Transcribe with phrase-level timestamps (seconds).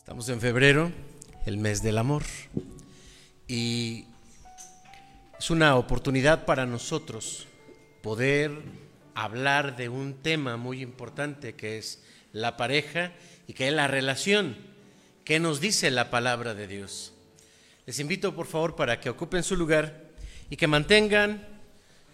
[0.00, 0.90] Estamos en febrero,
[1.44, 2.24] el mes del amor,
[3.46, 4.06] y
[5.38, 7.46] es una oportunidad para nosotros
[8.02, 8.50] poder
[9.14, 12.02] hablar de un tema muy importante que es
[12.32, 13.12] la pareja
[13.46, 14.56] y que es la relación
[15.22, 17.12] que nos dice la palabra de Dios.
[17.84, 20.08] Les invito por favor para que ocupen su lugar
[20.48, 21.46] y que mantengan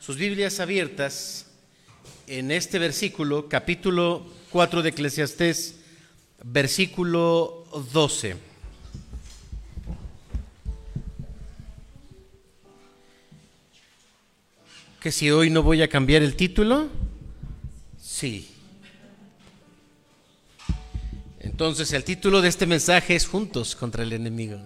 [0.00, 1.46] sus Biblias abiertas
[2.27, 5.76] en este versículo, capítulo 4 de Eclesiastés,
[6.48, 8.36] versículo 12.
[15.00, 16.88] Que si hoy no voy a cambiar el título,
[18.00, 18.48] sí.
[21.41, 24.58] Entonces el título de este mensaje es Juntos contra el enemigo.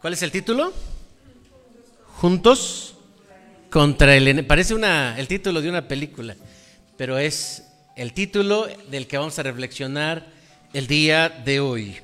[0.00, 0.72] ¿Cuál es el título?
[2.16, 2.94] Juntos
[3.70, 4.48] contra el enemigo.
[4.48, 6.36] Parece una, el título de una película,
[6.96, 7.67] pero es
[7.98, 10.24] el título del que vamos a reflexionar
[10.72, 11.96] el día de hoy.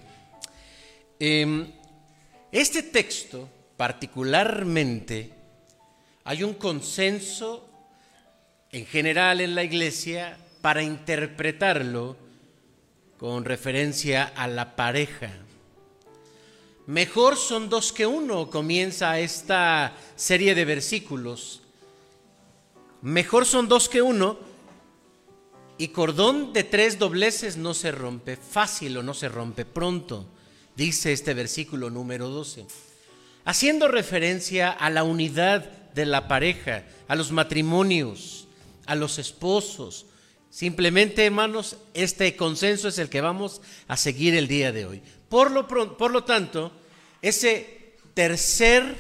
[1.21, 1.71] Em,
[2.51, 5.31] este texto, particularmente,
[6.25, 7.69] hay un consenso
[8.73, 12.17] en general en la iglesia para interpretarlo
[13.17, 15.31] con referencia a la pareja.
[16.89, 21.63] Mejor son dos que uno, comienza esta serie de versículos.
[23.01, 24.54] Mejor son dos que uno
[25.77, 30.27] y cordón de tres dobleces no se rompe fácil o no se rompe pronto,
[30.77, 32.67] dice este versículo número 12.
[33.45, 38.47] Haciendo referencia a la unidad de la pareja, a los matrimonios,
[38.87, 40.07] a los esposos.
[40.51, 45.03] Simplemente, hermanos, este consenso es el que vamos a seguir el día de hoy.
[45.29, 46.73] Por lo, por lo tanto,
[47.23, 48.97] ese tercer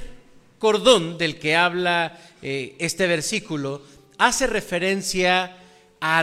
[0.59, 3.83] cordón del que habla eh, este versículo
[4.19, 5.63] hace referencia a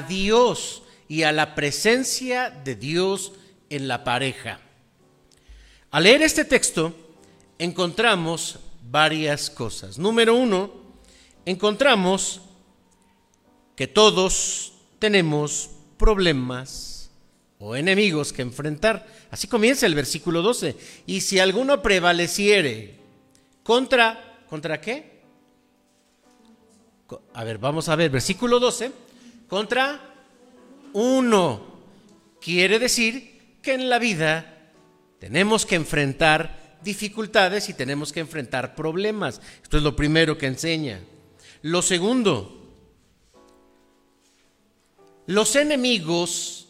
[0.08, 3.34] Dios y a la presencia de Dios
[3.70, 4.60] en la pareja.
[5.90, 6.94] Al leer este texto
[7.58, 8.60] encontramos
[8.92, 9.98] varias cosas.
[9.98, 10.72] Número uno,
[11.46, 12.42] encontramos
[13.76, 17.10] que todos tenemos problemas
[17.58, 19.08] o enemigos que enfrentar.
[19.32, 20.78] Así comienza el versículo 12.
[21.08, 23.00] Y si alguno prevaleciere
[23.64, 25.22] contra, ¿contra qué?
[27.34, 29.11] A ver, vamos a ver, versículo 12
[29.52, 30.00] contra
[30.94, 31.60] uno.
[32.40, 34.72] Quiere decir que en la vida
[35.20, 39.42] tenemos que enfrentar dificultades y tenemos que enfrentar problemas.
[39.62, 41.02] Esto es lo primero que enseña.
[41.64, 42.66] Lo segundo,
[45.28, 46.70] los enemigos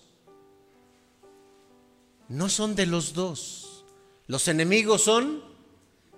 [2.30, 3.86] no son de los dos.
[4.26, 5.44] Los enemigos son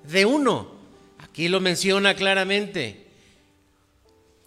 [0.07, 0.75] de uno.
[1.17, 3.02] Aquí lo menciona claramente.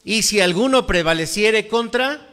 [0.07, 2.33] Y si alguno prevaleciere contra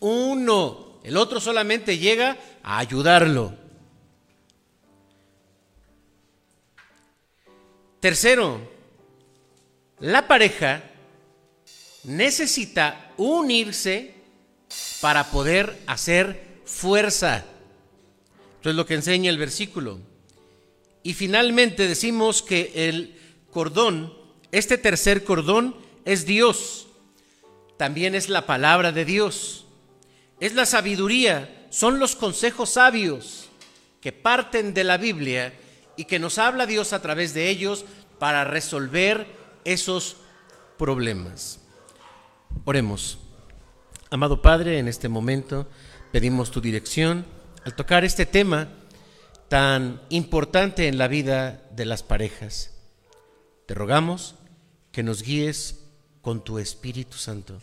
[0.00, 3.54] uno, el otro solamente llega a ayudarlo.
[8.00, 8.68] Tercero,
[10.00, 10.82] la pareja
[12.02, 14.14] necesita unirse
[15.00, 17.44] para poder hacer fuerza.
[18.56, 20.00] Esto es lo que enseña el versículo.
[21.04, 23.16] Y finalmente decimos que el
[23.52, 24.12] cordón,
[24.50, 26.88] este tercer cordón, es Dios,
[27.76, 29.66] también es la palabra de Dios,
[30.40, 33.48] es la sabiduría, son los consejos sabios
[34.00, 35.54] que parten de la Biblia
[35.96, 37.84] y que nos habla Dios a través de ellos
[38.18, 39.26] para resolver
[39.64, 40.16] esos
[40.78, 41.60] problemas.
[42.64, 43.18] Oremos.
[44.10, 45.68] Amado Padre, en este momento
[46.10, 47.24] pedimos tu dirección
[47.64, 48.68] al tocar este tema
[49.48, 52.70] tan importante en la vida de las parejas.
[53.66, 54.34] Te rogamos
[54.90, 55.81] que nos guíes
[56.22, 57.60] con tu Espíritu Santo,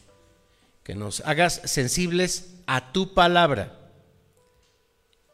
[0.84, 3.80] que nos hagas sensibles a tu palabra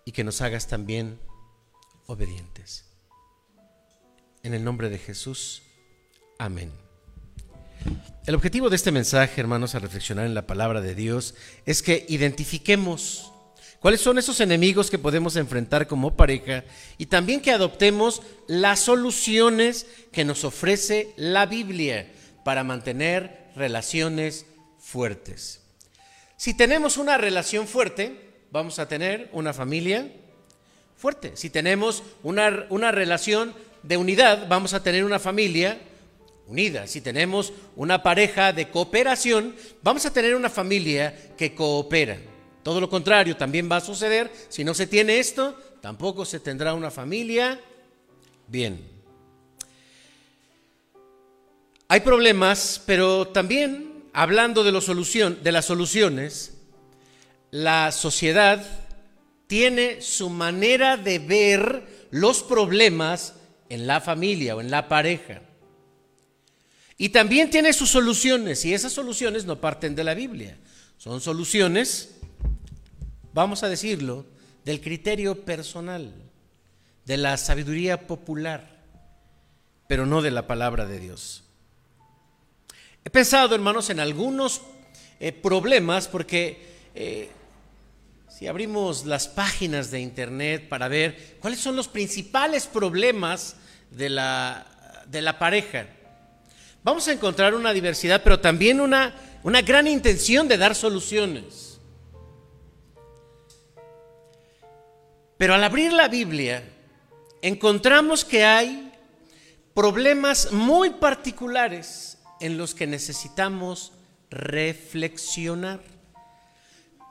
[0.06, 1.20] y que nos hagas también
[2.06, 2.86] obedientes.
[4.44, 5.64] En el nombre de Jesús,
[6.38, 6.72] amén.
[8.28, 11.34] El objetivo de este mensaje, hermanos, a reflexionar en la palabra de Dios,
[11.66, 13.32] es que identifiquemos
[13.80, 16.64] cuáles son esos enemigos que podemos enfrentar como pareja
[16.98, 22.12] y también que adoptemos las soluciones que nos ofrece la Biblia
[22.46, 24.46] para mantener relaciones
[24.78, 25.64] fuertes.
[26.38, 28.20] Si tenemos una relación fuerte,
[28.52, 30.12] vamos a tener una familia
[30.96, 31.32] fuerte.
[31.34, 35.80] Si tenemos una, una relación de unidad, vamos a tener una familia
[36.46, 36.86] unida.
[36.86, 42.20] Si tenemos una pareja de cooperación, vamos a tener una familia que coopera.
[42.62, 44.32] Todo lo contrario también va a suceder.
[44.50, 47.60] Si no se tiene esto, tampoco se tendrá una familia
[48.48, 48.95] bien.
[51.88, 56.54] Hay problemas, pero también hablando de, de las soluciones,
[57.52, 58.66] la sociedad
[59.48, 63.36] tiene su manera de ver los problemas
[63.70, 65.42] en la familia o en la pareja.
[66.98, 70.58] Y también tiene sus soluciones, y esas soluciones no parten de la Biblia.
[70.98, 72.16] Son soluciones,
[73.34, 74.26] vamos a decirlo,
[74.64, 76.14] del criterio personal,
[77.06, 78.82] de la sabiduría popular,
[79.88, 81.45] pero no de la palabra de Dios.
[83.08, 84.64] He pensado, hermanos, en algunos
[85.20, 87.30] eh, problemas, porque eh,
[88.28, 93.58] si abrimos las páginas de Internet para ver cuáles son los principales problemas
[93.92, 94.66] de la,
[95.06, 95.86] de la pareja,
[96.84, 99.14] vamos a encontrar una diversidad, pero también una,
[99.44, 101.80] una gran intención de dar soluciones.
[105.38, 106.68] Pero al abrir la Biblia,
[107.44, 108.92] encontramos que hay
[109.76, 113.94] problemas muy particulares en los que necesitamos
[114.30, 115.82] reflexionar.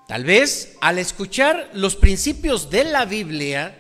[0.07, 3.79] Tal vez al escuchar los principios de la Biblia,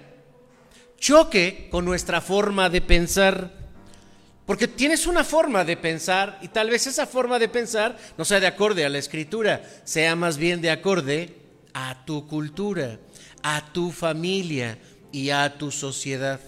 [0.99, 3.51] choque con nuestra forma de pensar.
[4.47, 8.41] Porque tienes una forma de pensar y tal vez esa forma de pensar no sea
[8.41, 11.35] de acorde a la escritura, sea más bien de acorde
[11.73, 12.99] a tu cultura,
[13.43, 14.79] a tu familia
[15.13, 16.41] y a tu sociedad.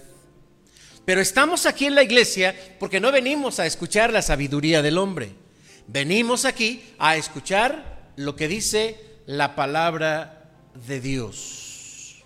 [1.07, 5.31] Pero estamos aquí en la iglesia porque no venimos a escuchar la sabiduría del hombre.
[5.87, 10.51] Venimos aquí a escuchar lo que dice la palabra
[10.85, 12.25] de Dios.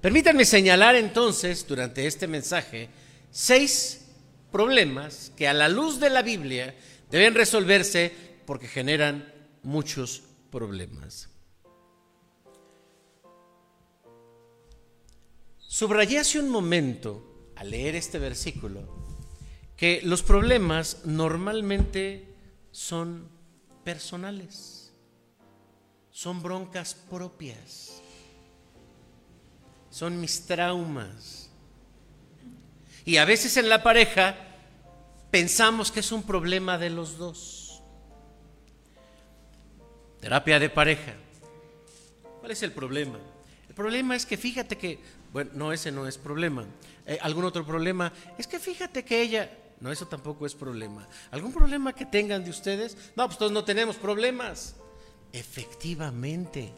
[0.00, 2.90] Permítanme señalar entonces durante este mensaje
[3.32, 4.06] seis
[4.52, 6.76] problemas que a la luz de la Biblia
[7.10, 8.12] deben resolverse
[8.46, 9.34] porque generan
[9.64, 10.22] muchos
[10.52, 11.28] problemas.
[15.58, 17.27] Subrayé hace un momento
[17.58, 18.82] al leer este versículo
[19.76, 22.34] que los problemas normalmente
[22.70, 23.28] son
[23.84, 24.92] personales,
[26.10, 28.00] son broncas propias,
[29.90, 31.50] son mis traumas.
[33.04, 34.36] Y a veces en la pareja
[35.30, 37.82] pensamos que es un problema de los dos.
[40.20, 41.14] Terapia de pareja.
[42.40, 43.18] ¿Cuál es el problema?
[43.68, 44.98] El problema es que fíjate que,
[45.32, 46.66] bueno, no, ese no es problema.
[47.08, 48.12] Eh, ¿Algún otro problema?
[48.36, 49.50] Es que fíjate que ella,
[49.80, 51.08] no, eso tampoco es problema.
[51.30, 52.96] ¿Algún problema que tengan de ustedes?
[53.16, 54.76] No, pues todos no tenemos problemas.
[55.32, 56.70] Efectivamente,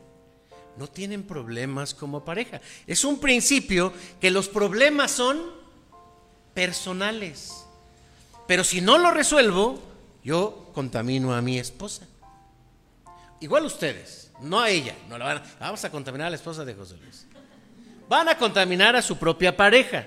[0.77, 2.61] no tienen problemas como pareja.
[2.87, 5.41] Es un principio que los problemas son
[6.55, 7.67] personales.
[8.47, 9.83] Pero si no lo resuelvo,
[10.23, 12.07] yo contamino a mi esposa.
[13.41, 14.95] Igual ustedes, no a ella.
[15.09, 17.27] No la van vamos a contaminar a la esposa de José Luis.
[18.09, 20.07] Van a contaminar a su propia pareja.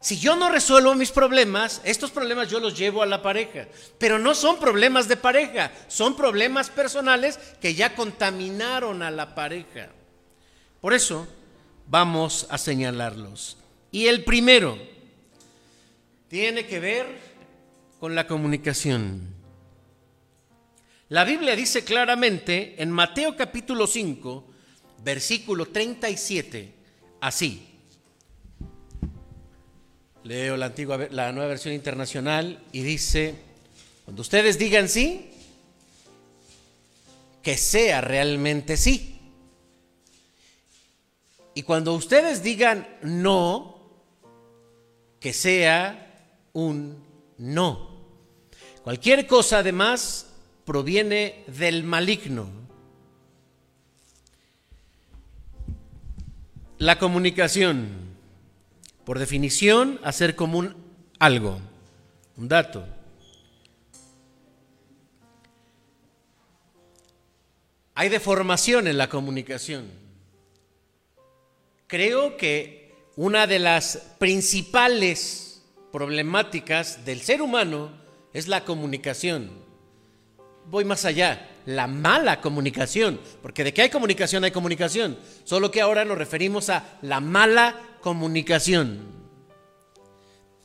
[0.00, 3.66] Si yo no resuelvo mis problemas, estos problemas yo los llevo a la pareja.
[3.98, 9.88] Pero no son problemas de pareja, son problemas personales que ya contaminaron a la pareja.
[10.80, 11.26] Por eso
[11.88, 13.58] vamos a señalarlos.
[13.90, 14.78] Y el primero
[16.28, 17.06] tiene que ver
[17.98, 19.34] con la comunicación.
[21.08, 24.44] La Biblia dice claramente en Mateo capítulo 5,
[25.02, 26.74] versículo 37,
[27.20, 27.77] así.
[30.28, 33.34] Leo la antigua, la nueva versión internacional y dice,
[34.04, 35.30] cuando ustedes digan sí,
[37.42, 39.18] que sea realmente sí.
[41.54, 43.90] Y cuando ustedes digan no,
[45.18, 47.02] que sea un
[47.38, 48.04] no.
[48.84, 50.26] Cualquier cosa además
[50.66, 52.50] proviene del maligno.
[56.76, 58.07] La comunicación
[59.08, 60.76] por definición, hacer común
[61.18, 61.58] algo,
[62.36, 62.84] un dato.
[67.94, 69.90] Hay deformación en la comunicación.
[71.86, 77.90] Creo que una de las principales problemáticas del ser humano
[78.34, 79.48] es la comunicación.
[80.66, 85.80] Voy más allá, la mala comunicación, porque de que hay comunicación hay comunicación, solo que
[85.80, 89.00] ahora nos referimos a la mala comunicación.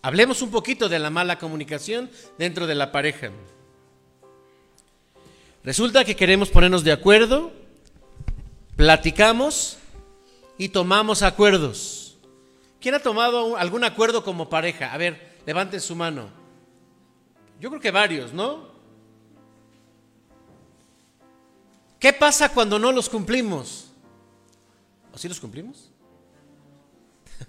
[0.01, 3.31] Hablemos un poquito de la mala comunicación dentro de la pareja.
[5.63, 7.53] Resulta que queremos ponernos de acuerdo,
[8.75, 9.77] platicamos
[10.57, 12.17] y tomamos acuerdos.
[12.81, 14.91] ¿Quién ha tomado algún acuerdo como pareja?
[14.91, 16.27] A ver, levanten su mano.
[17.61, 18.67] Yo creo que varios, ¿no?
[21.97, 23.87] ¿Qué pasa cuando no los cumplimos?
[25.13, 25.92] ¿O sí los cumplimos?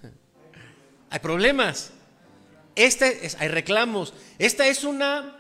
[1.11, 1.93] hay problemas.
[2.77, 4.15] Este es, hay reclamos.
[4.39, 5.37] Esta es una,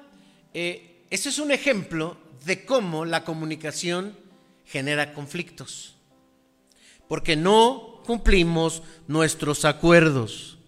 [0.52, 4.16] eh, este es un ejemplo de cómo la comunicación
[4.64, 5.90] genera conflictos.
[7.08, 10.58] porque no cumplimos nuestros acuerdos.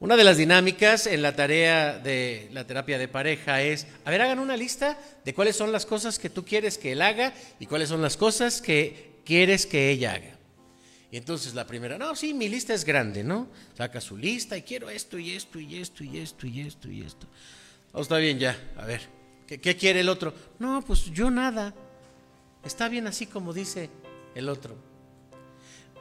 [0.00, 4.22] Una de las dinámicas en la tarea de la terapia de pareja es, a ver,
[4.22, 7.66] hagan una lista de cuáles son las cosas que tú quieres que él haga y
[7.66, 10.37] cuáles son las cosas que quieres que ella haga.
[11.10, 13.48] Y entonces la primera, no, sí, mi lista es grande, ¿no?
[13.76, 17.02] Saca su lista y quiero esto y esto y esto y esto y esto y
[17.02, 17.26] esto.
[17.92, 19.00] Oh, está bien ya, a ver,
[19.46, 20.34] ¿qué, ¿qué quiere el otro?
[20.58, 21.74] No, pues yo nada.
[22.62, 23.88] Está bien así como dice
[24.34, 24.76] el otro.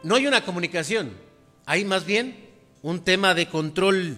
[0.04, 1.12] No hay una comunicación,
[1.66, 2.48] hay más bien
[2.82, 4.18] un tema de control.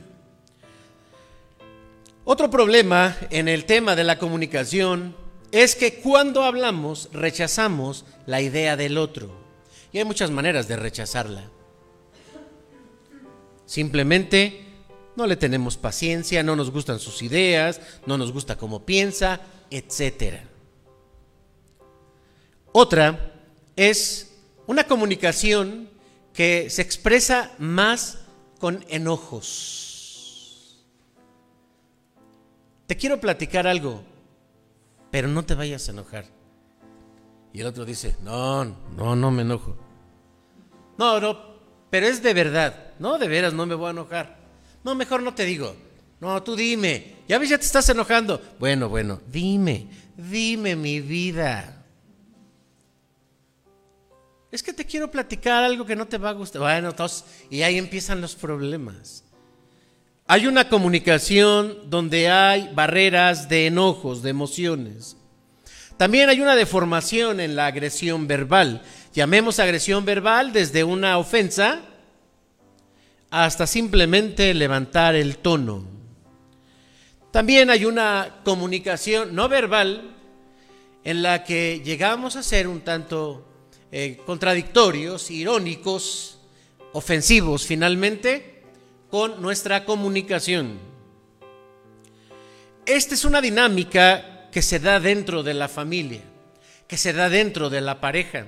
[2.26, 5.16] Otro problema en el tema de la comunicación
[5.52, 9.39] es que cuando hablamos rechazamos la idea del otro.
[9.92, 11.44] Y hay muchas maneras de rechazarla.
[13.66, 14.66] Simplemente
[15.16, 20.42] no le tenemos paciencia, no nos gustan sus ideas, no nos gusta cómo piensa, etc.
[22.72, 23.34] Otra
[23.76, 24.32] es
[24.66, 25.90] una comunicación
[26.34, 28.20] que se expresa más
[28.60, 30.86] con enojos.
[32.88, 34.04] Te quiero platicar algo,
[35.12, 36.39] pero no te vayas a enojar.
[37.54, 38.66] Y el otro dice, no,
[38.96, 39.76] no, no me enojo.
[40.98, 41.40] No, no,
[41.90, 42.94] pero es de verdad.
[43.00, 44.38] No, de veras, no me voy a enojar.
[44.84, 45.76] No, mejor no te digo.
[46.20, 47.16] No, tú dime.
[47.28, 48.42] Ya ves, ya te estás enojando.
[48.60, 49.88] Bueno, bueno, dime,
[50.18, 51.86] dime mi vida.
[54.52, 56.62] Es que te quiero platicar algo que no te va a gustar.
[56.62, 59.24] Bueno, entonces, y ahí empiezan los problemas.
[60.28, 65.18] Hay una comunicación donde hay barreras de enojos, de emociones.
[66.00, 68.82] También hay una deformación en la agresión verbal.
[69.14, 71.82] Llamemos agresión verbal desde una ofensa
[73.30, 75.84] hasta simplemente levantar el tono.
[77.32, 80.16] También hay una comunicación no verbal
[81.04, 83.46] en la que llegamos a ser un tanto
[83.92, 86.40] eh, contradictorios, irónicos,
[86.94, 88.64] ofensivos finalmente,
[89.10, 90.80] con nuestra comunicación.
[92.86, 96.22] Esta es una dinámica que se da dentro de la familia,
[96.88, 98.48] que se da dentro de la pareja.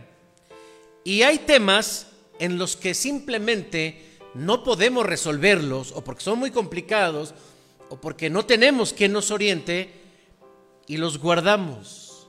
[1.04, 2.08] Y hay temas
[2.40, 7.34] en los que simplemente no podemos resolverlos, o porque son muy complicados,
[7.90, 9.94] o porque no tenemos quien nos oriente,
[10.88, 12.28] y los guardamos.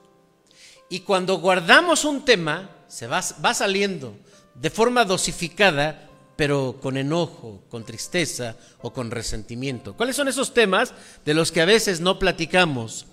[0.88, 4.14] Y cuando guardamos un tema, se va, va saliendo
[4.54, 9.96] de forma dosificada, pero con enojo, con tristeza o con resentimiento.
[9.96, 10.92] ¿Cuáles son esos temas
[11.24, 13.06] de los que a veces no platicamos?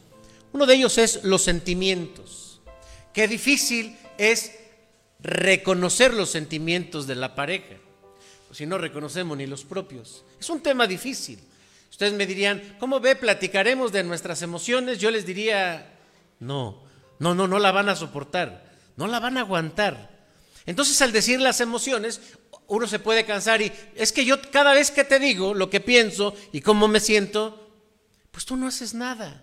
[0.53, 2.61] Uno de ellos es los sentimientos.
[3.13, 4.55] Qué difícil es
[5.19, 7.75] reconocer los sentimientos de la pareja,
[8.51, 10.23] si no reconocemos ni los propios.
[10.39, 11.39] Es un tema difícil.
[11.89, 13.15] Ustedes me dirían, ¿cómo ve?
[13.15, 14.99] ¿Platicaremos de nuestras emociones?
[14.99, 15.97] Yo les diría,
[16.39, 16.83] no,
[17.19, 20.09] no, no, no la van a soportar no la van a aguantar.
[20.65, 22.19] Entonces al decir las emociones,
[22.67, 25.79] uno se puede cansar y es que yo cada vez que te digo lo que
[25.79, 27.71] pienso y cómo me siento,
[28.29, 29.41] pues tú no haces nada.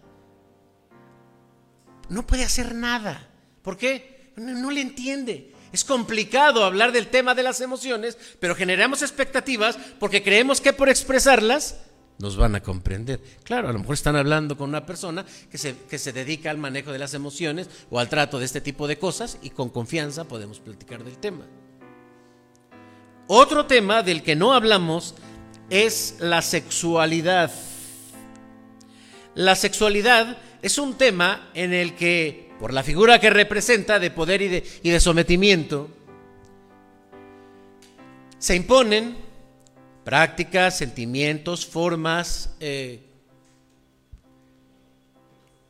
[2.09, 3.29] No puede hacer nada.
[3.63, 4.33] ¿Por qué?
[4.37, 5.53] No, le entiende.
[5.73, 10.89] Es complicado hablar del tema de las emociones, pero generamos expectativas porque creemos que por
[10.89, 11.77] expresarlas
[12.19, 13.21] nos van a comprender.
[13.43, 16.57] Claro, a lo mejor están hablando con una persona que se, que se dedica al
[16.57, 20.25] manejo de las emociones o al trato de este tipo de cosas y con confianza
[20.25, 21.45] podemos platicar del tema.
[23.27, 25.15] Otro tema del que no hablamos
[25.69, 27.51] es la sexualidad.
[29.35, 34.43] La sexualidad es un tema en el que, por la figura que representa de poder
[34.43, 35.89] y de, sometimiento,
[38.41, 39.17] se imponen
[40.03, 43.01] prácticas, sentimientos, formas, eh,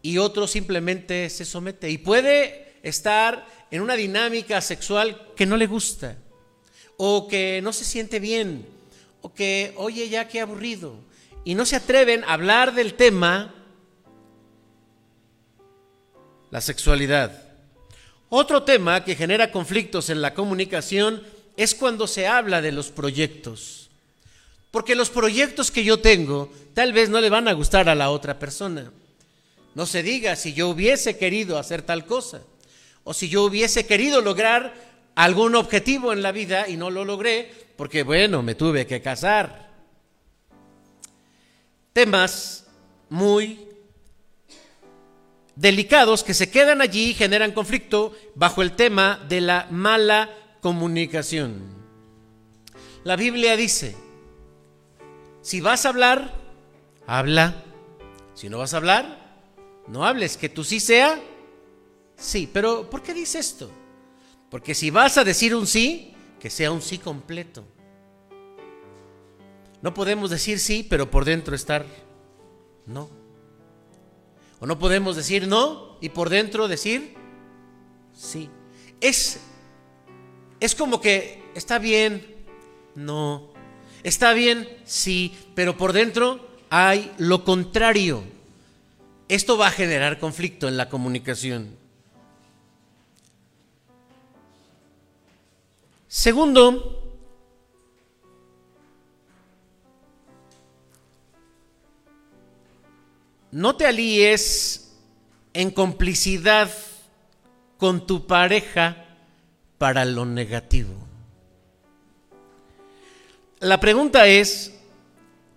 [0.00, 1.90] y otro simplemente se somete.
[1.90, 6.16] Y puede estar en una dinámica sexual que no le gusta,
[6.96, 8.66] o que no se siente bien,
[9.20, 10.94] o que, oye, ya qué aburrido,
[11.44, 13.55] y no se atreven a hablar del tema,
[16.50, 17.42] la sexualidad.
[18.28, 21.22] Otro tema que genera conflictos en la comunicación
[21.56, 23.90] es cuando se habla de los proyectos.
[24.70, 28.10] Porque los proyectos que yo tengo tal vez no le van a gustar a la
[28.10, 28.90] otra persona.
[29.74, 32.42] No se diga si yo hubiese querido hacer tal cosa
[33.04, 34.74] o si yo hubiese querido lograr
[35.14, 39.70] algún objetivo en la vida y no lo logré porque, bueno, me tuve que casar.
[41.92, 42.66] Temas
[43.08, 43.65] muy
[45.56, 51.74] delicados que se quedan allí y generan conflicto bajo el tema de la mala comunicación.
[53.02, 53.96] La Biblia dice,
[55.40, 56.34] si vas a hablar,
[57.06, 57.62] habla.
[58.34, 59.40] Si no vas a hablar,
[59.86, 60.36] no hables.
[60.36, 61.20] Que tú sí sea,
[62.16, 62.48] sí.
[62.52, 63.70] Pero ¿por qué dice esto?
[64.50, 67.64] Porque si vas a decir un sí, que sea un sí completo.
[69.82, 71.86] No podemos decir sí, pero por dentro estar
[72.86, 73.08] no.
[74.60, 77.14] O no podemos decir no y por dentro decir
[78.16, 78.48] sí.
[79.00, 79.40] Es,
[80.60, 82.24] es como que está bien,
[82.94, 83.50] no.
[84.02, 88.22] Está bien, sí, pero por dentro hay lo contrario.
[89.28, 91.76] Esto va a generar conflicto en la comunicación.
[96.08, 97.05] Segundo,
[103.56, 104.92] no te alíes
[105.54, 106.70] en complicidad
[107.78, 109.06] con tu pareja
[109.78, 110.92] para lo negativo.
[113.60, 114.78] La pregunta es,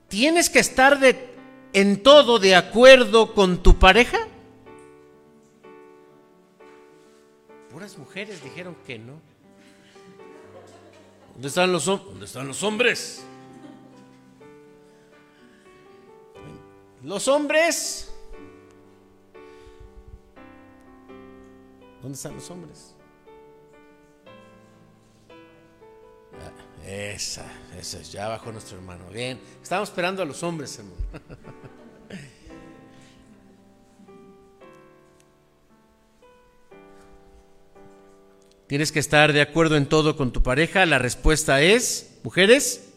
[0.07, 0.97] ¿tienes que estar
[1.73, 4.17] en todo de acuerdo con tu pareja?
[7.69, 9.19] Puras mujeres dijeron que no.
[11.33, 13.25] ¿Dónde están los, ¿dónde están los hombres?
[17.03, 18.11] Los hombres.
[22.01, 22.95] ¿Dónde están los hombres?
[26.85, 27.45] Esa,
[27.77, 29.05] esa, ya bajó nuestro hermano.
[29.13, 30.95] Bien, estamos esperando a los hombres, hermano.
[38.67, 40.85] ¿Tienes que estar de acuerdo en todo con tu pareja?
[40.85, 42.89] La respuesta es, mujeres,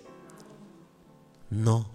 [1.50, 1.91] no.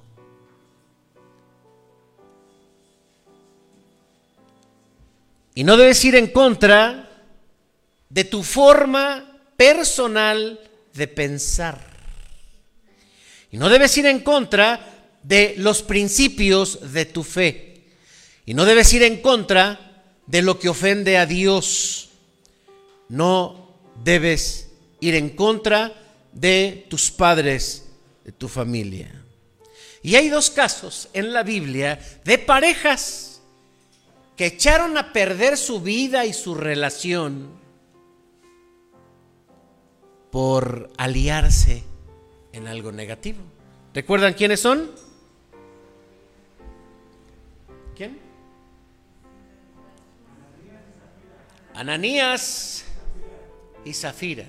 [5.58, 7.10] Y no debes ir en contra
[8.10, 10.60] de tu forma personal
[10.94, 11.84] de pensar.
[13.52, 14.80] Y no debes ir en contra
[15.24, 17.82] de los principios de tu fe.
[18.46, 22.10] Y no debes ir en contra de lo que ofende a Dios.
[23.10, 25.92] No debes ir en contra
[26.34, 27.86] de tus padres,
[28.24, 29.24] de tu familia.
[30.04, 33.27] Y hay dos casos en la Biblia de parejas
[34.38, 37.50] que echaron a perder su vida y su relación
[40.32, 41.84] por aliarse
[42.54, 43.40] en algo negativo.
[43.96, 44.92] ¿Recuerdan quiénes son?
[47.96, 48.20] ¿Quién?
[51.74, 52.86] Ananías
[53.86, 54.48] y Zafira.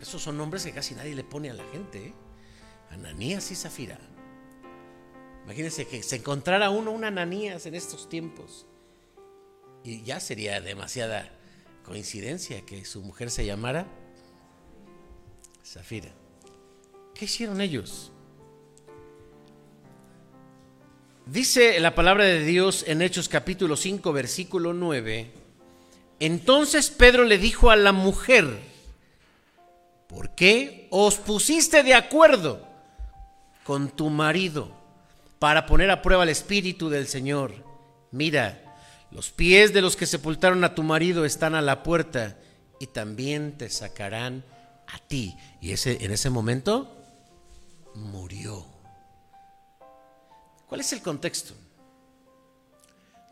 [0.00, 2.06] esos son nombres que casi nadie le pone a la gente.
[2.06, 2.14] ¿eh?
[2.92, 3.98] Ananías y Zafira.
[5.44, 8.66] Imagínense que se encontrara uno un Ananías en estos tiempos.
[9.82, 11.30] Y ya sería demasiada
[11.84, 13.86] coincidencia que su mujer se llamara
[15.64, 16.10] Zafira.
[17.14, 18.12] ¿Qué hicieron ellos?
[21.26, 25.30] Dice la palabra de Dios en Hechos capítulo 5, versículo 9.
[26.18, 28.58] Entonces Pedro le dijo a la mujer,
[30.08, 32.66] ¿por qué os pusiste de acuerdo
[33.64, 34.79] con tu marido
[35.40, 37.64] para poner a prueba el espíritu del Señor?
[38.12, 38.62] Mira,
[39.10, 42.38] los pies de los que sepultaron a tu marido están a la puerta
[42.78, 44.44] y también te sacarán
[44.86, 45.36] a ti.
[45.60, 46.96] Y ese, en ese momento
[47.94, 48.64] murió.
[50.68, 51.54] ¿Cuál es el contexto?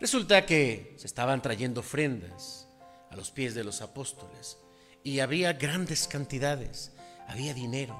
[0.00, 2.66] Resulta que se estaban trayendo ofrendas
[3.10, 4.58] a los pies de los apóstoles
[5.04, 6.92] y había grandes cantidades,
[7.26, 7.96] había dinero.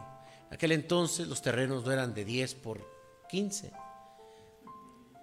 [0.48, 2.80] En aquel entonces los terrenos no eran de 10 por
[3.28, 3.72] 15.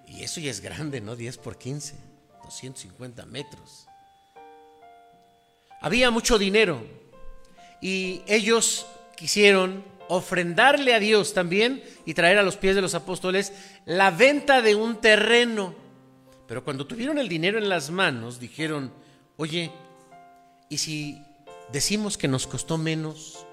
[0.08, 1.16] Y eso ya es grande, ¿no?
[1.16, 1.96] 10 por 15.
[2.46, 3.88] 250 metros.
[5.82, 6.82] Había mucho dinero
[7.82, 13.54] y ellos quisieron ofrendarle a Dios también y traer a los pies de los apóstoles
[13.86, 15.76] la venta de un terreno.
[16.48, 18.92] Pero cuando tuvieron el dinero en las manos, dijeron,
[19.38, 19.72] oye,
[20.70, 21.22] ¿y si
[21.72, 23.46] decimos que nos costó menos?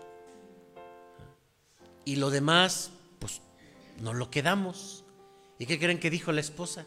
[2.04, 3.40] Y lo demás, pues
[4.00, 5.04] nos lo quedamos.
[5.58, 6.86] ¿Y qué creen que dijo la esposa?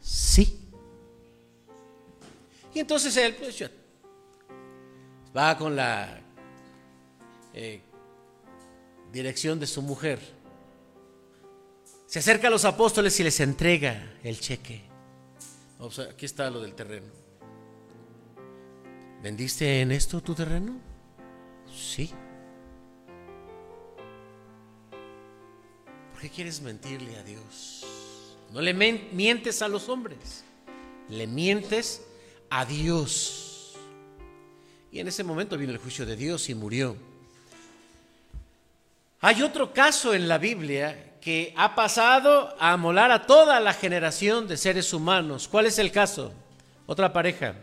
[0.00, 0.70] Sí.
[2.74, 3.62] Y entonces él pues,
[5.36, 6.20] va con la
[7.54, 7.80] eh,
[9.12, 10.20] dirección de su mujer.
[12.06, 14.82] Se acerca a los apóstoles y les entrega el cheque.
[16.10, 17.08] aquí está lo del terreno.
[19.22, 20.78] ¿Vendiste en esto tu terreno?
[21.74, 22.12] Sí.
[26.30, 27.84] Quieres mentirle a Dios?
[28.52, 30.44] No le mientes a los hombres,
[31.08, 32.02] le mientes
[32.50, 33.74] a Dios.
[34.92, 36.96] Y en ese momento vino el juicio de Dios y murió.
[39.20, 44.46] Hay otro caso en la Biblia que ha pasado a amolar a toda la generación
[44.46, 45.48] de seres humanos.
[45.48, 46.32] ¿Cuál es el caso?
[46.86, 47.56] Otra pareja.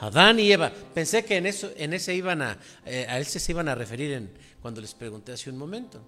[0.00, 0.72] Adán y Eva.
[0.94, 4.12] Pensé que en eso, en ese iban a, eh, a él se iban a referir
[4.12, 6.02] en, cuando les pregunté hace un momento.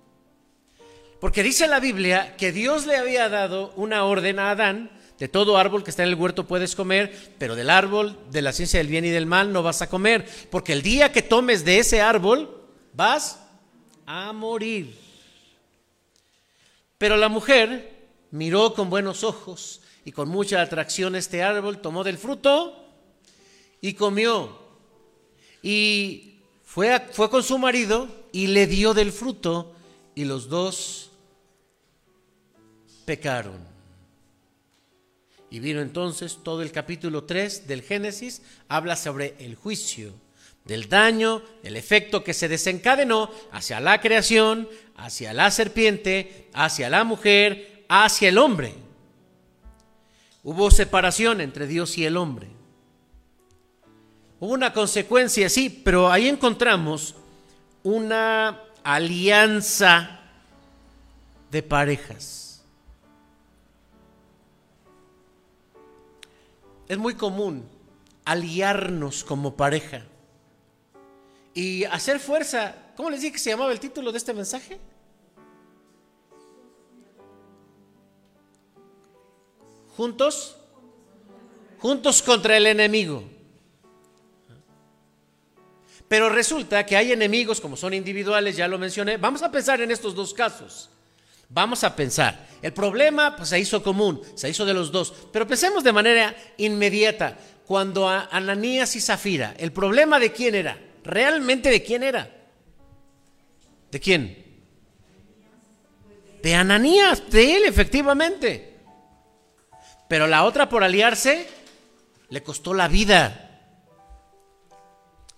[1.21, 5.59] Porque dice la Biblia que Dios le había dado una orden a Adán, de todo
[5.59, 8.87] árbol que está en el huerto puedes comer, pero del árbol de la ciencia del
[8.87, 12.01] bien y del mal no vas a comer, porque el día que tomes de ese
[12.01, 13.41] árbol vas
[14.07, 14.97] a morir.
[16.99, 17.99] Pero la mujer
[18.31, 22.87] miró con buenos ojos y con mucha atracción este árbol, tomó del fruto
[23.81, 24.57] y comió.
[25.63, 29.75] Y fue, fue con su marido y le dio del fruto
[30.15, 31.08] y los dos
[33.09, 33.57] pecaron.
[35.49, 40.13] Y vino entonces todo el capítulo 3 del Génesis, habla sobre el juicio,
[40.67, 47.03] del daño, el efecto que se desencadenó hacia la creación, hacia la serpiente, hacia la
[47.05, 48.75] mujer, hacia el hombre.
[50.43, 52.49] Hubo separación entre Dios y el hombre.
[54.39, 57.15] Hubo una consecuencia, sí, pero ahí encontramos
[57.83, 60.21] una alianza
[61.51, 62.48] de parejas.
[66.89, 67.69] Es muy común
[68.25, 70.05] aliarnos como pareja
[71.55, 72.75] y hacer fuerza.
[72.97, 74.79] ¿Cómo les dije que se llamaba el título de este mensaje?
[79.97, 80.57] Juntos,
[81.79, 83.25] juntos contra el enemigo.
[86.09, 89.19] Pero resulta que hay enemigos, como son individuales, ya lo mencioné.
[89.19, 90.91] Vamos a pensar en estos dos casos.
[91.49, 92.47] Vamos a pensar.
[92.61, 95.13] El problema pues, se hizo común, se hizo de los dos.
[95.33, 97.37] Pero pensemos de manera inmediata.
[97.67, 100.79] Cuando a Ananías y Zafira, ¿el problema de quién era?
[101.05, 102.31] ¿Realmente de quién era?
[103.91, 104.45] ¿De quién?
[106.43, 108.79] De Ananías, de él, efectivamente.
[110.09, 111.47] Pero la otra por aliarse
[112.31, 113.45] le costó la vida.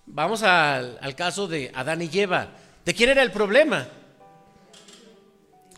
[0.05, 2.49] Vamos al, al caso de Adán y Eva.
[2.85, 3.87] ¿De quién era el problema?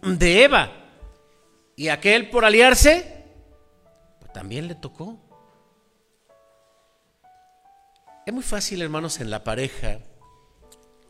[0.04, 0.72] De Eva.
[1.76, 3.26] Y aquel por aliarse,
[4.20, 5.18] pues también le tocó.
[8.26, 10.00] Es muy fácil, hermanos, en la pareja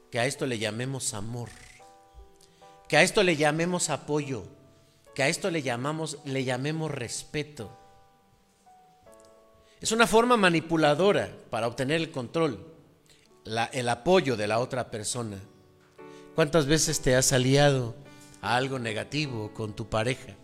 [0.09, 1.49] que a esto le llamemos amor,
[2.87, 4.45] que a esto le llamemos apoyo,
[5.13, 7.77] que a esto le llamamos le llamemos respeto.
[9.81, 12.73] Es una forma manipuladora para obtener el control,
[13.73, 15.37] el apoyo de la otra persona.
[16.35, 18.02] ¿Cuántas veces te has aliado
[18.43, 20.35] a algo negativo con tu pareja?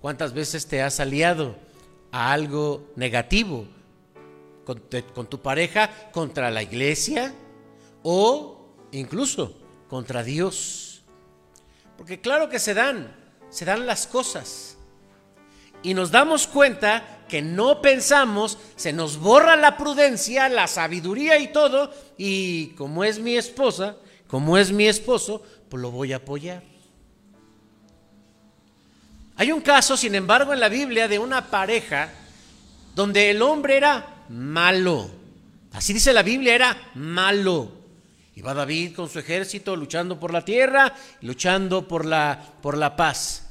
[0.00, 1.56] ¿Cuántas veces te has aliado
[2.12, 3.66] a algo negativo
[4.64, 7.34] con, tu pareja contra la iglesia
[8.02, 9.56] o incluso
[9.88, 11.02] contra Dios?
[11.96, 13.16] Porque claro que se dan,
[13.48, 14.76] se dan las cosas.
[15.82, 21.52] Y nos damos cuenta que no pensamos, se nos borra la prudencia, la sabiduría y
[21.52, 26.71] todo, y como es mi esposa, como es mi esposo, pues lo voy a apoyar.
[29.36, 32.10] Hay un caso, sin embargo, en la Biblia de una pareja
[32.94, 35.10] donde el hombre era malo.
[35.72, 37.72] Así dice la Biblia, era malo.
[38.34, 43.48] Iba David con su ejército luchando por la tierra, luchando por la, por la paz.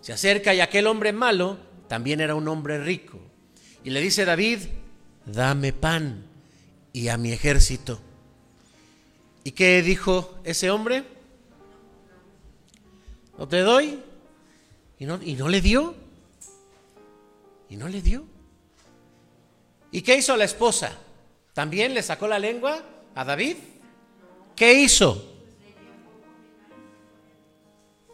[0.00, 3.20] Se acerca y aquel hombre malo también era un hombre rico.
[3.84, 4.60] Y le dice David,
[5.24, 6.24] dame pan
[6.92, 8.00] y a mi ejército.
[9.44, 11.04] ¿Y qué dijo ese hombre?
[13.38, 14.02] No te doy
[14.98, 15.94] y no, y no le dio.
[17.68, 18.24] Y no le dio.
[19.90, 20.96] ¿Y qué hizo la esposa?
[21.52, 22.82] ¿También le sacó la lengua
[23.14, 23.56] a David?
[24.54, 25.36] ¿Qué hizo?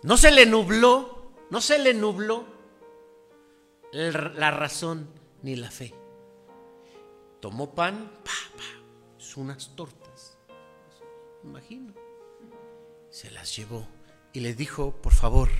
[0.02, 2.44] No se le nubló, no se le nubló
[3.92, 5.08] la razón
[5.42, 5.94] ni la fe.
[7.40, 10.38] Tomó pan, pa, pa, unas tortas,
[11.44, 11.94] imagino.
[13.10, 13.86] Se las llevó
[14.32, 15.50] y le dijo, por favor,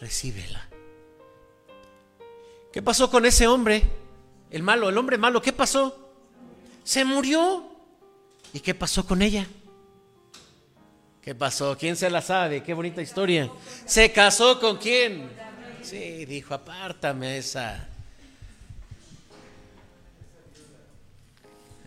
[0.00, 0.68] recíbela.
[2.72, 3.82] ¿Qué pasó con ese hombre?
[4.50, 6.10] El malo, el hombre malo, ¿qué pasó?
[6.84, 7.64] Se murió.
[8.52, 9.46] ¿Y qué pasó con ella?
[11.22, 11.76] ¿Qué pasó?
[11.76, 12.62] ¿Quién se la sabe?
[12.62, 13.50] Qué bonita historia.
[13.84, 15.28] ¿Se casó con quién?
[15.82, 17.88] Sí, dijo, apártame esa.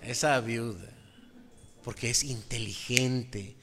[0.04, 0.90] Esa viuda.
[1.84, 3.56] Porque es inteligente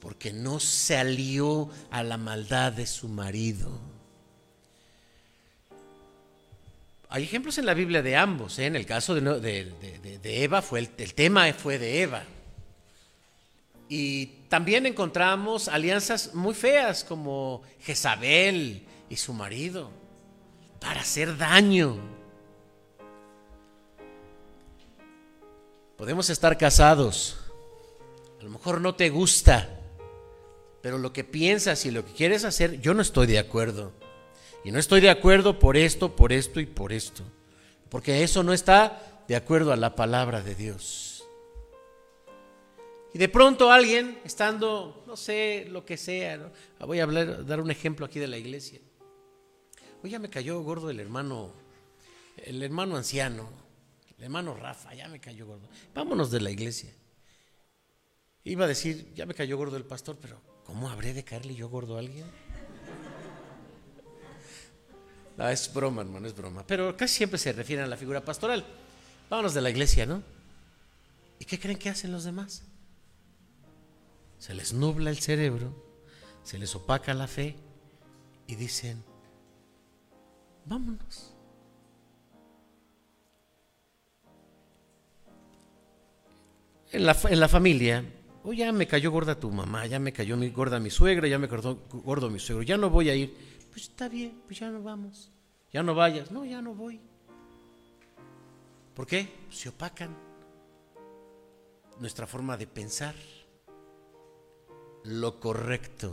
[0.00, 3.78] porque no salió a la maldad de su marido.
[7.10, 8.58] Hay ejemplos en la Biblia de ambos.
[8.58, 8.66] ¿eh?
[8.66, 12.24] En el caso de, Eva, fue el, el, tema fue de Eva.
[13.88, 19.90] Y también encontramos alianzas muy feas como Jezabel y su marido
[20.80, 21.96] para hacer daño.
[25.96, 27.38] Podemos estar casados,
[28.38, 29.68] a lo mejor no te gusta,
[30.80, 33.92] pero lo que piensas y lo que quieres hacer, yo no estoy de acuerdo.
[34.64, 37.22] Y no estoy de acuerdo por esto, por esto y por esto.
[37.88, 41.24] Porque eso no está de acuerdo a la palabra de Dios.
[43.14, 47.70] Y de pronto alguien, estando, no sé, lo que sea, voy a hablar, dar un
[47.70, 48.80] ejemplo aquí de la iglesia.
[50.02, 51.52] Oye, ya me cayó gordo el hermano,
[52.36, 53.48] el hermano anciano,
[54.16, 55.68] el hermano Rafa, ya me cayó gordo.
[55.94, 56.92] Vámonos de la iglesia.
[58.44, 61.68] Iba a decir, ya me cayó gordo el pastor, pero ¿cómo habré de caerle yo
[61.68, 62.26] gordo a alguien?
[65.38, 66.64] Es broma, hermano, es broma.
[66.66, 68.64] Pero casi siempre se refieren a la figura pastoral.
[69.30, 70.22] Vámonos de la iglesia, ¿no?
[71.38, 72.64] ¿Y qué creen que hacen los demás?
[74.38, 75.72] Se les nubla el cerebro,
[76.42, 77.56] se les opaca la fe
[78.46, 79.04] y dicen,
[80.64, 81.34] vámonos.
[86.90, 88.04] En la, en la familia,
[88.44, 91.38] oh, ya me cayó gorda tu mamá, ya me cayó mi, gorda mi suegra, ya
[91.38, 93.47] me cayó gordo mi suegro, ya no voy a ir.
[93.78, 95.30] Pues está bien, pues ya no vamos.
[95.72, 96.32] Ya no vayas.
[96.32, 97.00] No, ya no voy.
[98.92, 99.28] ¿Por qué?
[99.50, 100.16] Se opacan
[102.00, 103.14] nuestra forma de pensar.
[105.04, 106.12] Lo correcto.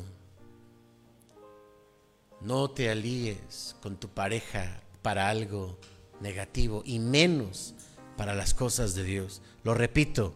[2.40, 5.80] No te alíes con tu pareja para algo
[6.22, 7.74] negativo y menos
[8.16, 9.42] para las cosas de Dios.
[9.64, 10.36] Lo repito,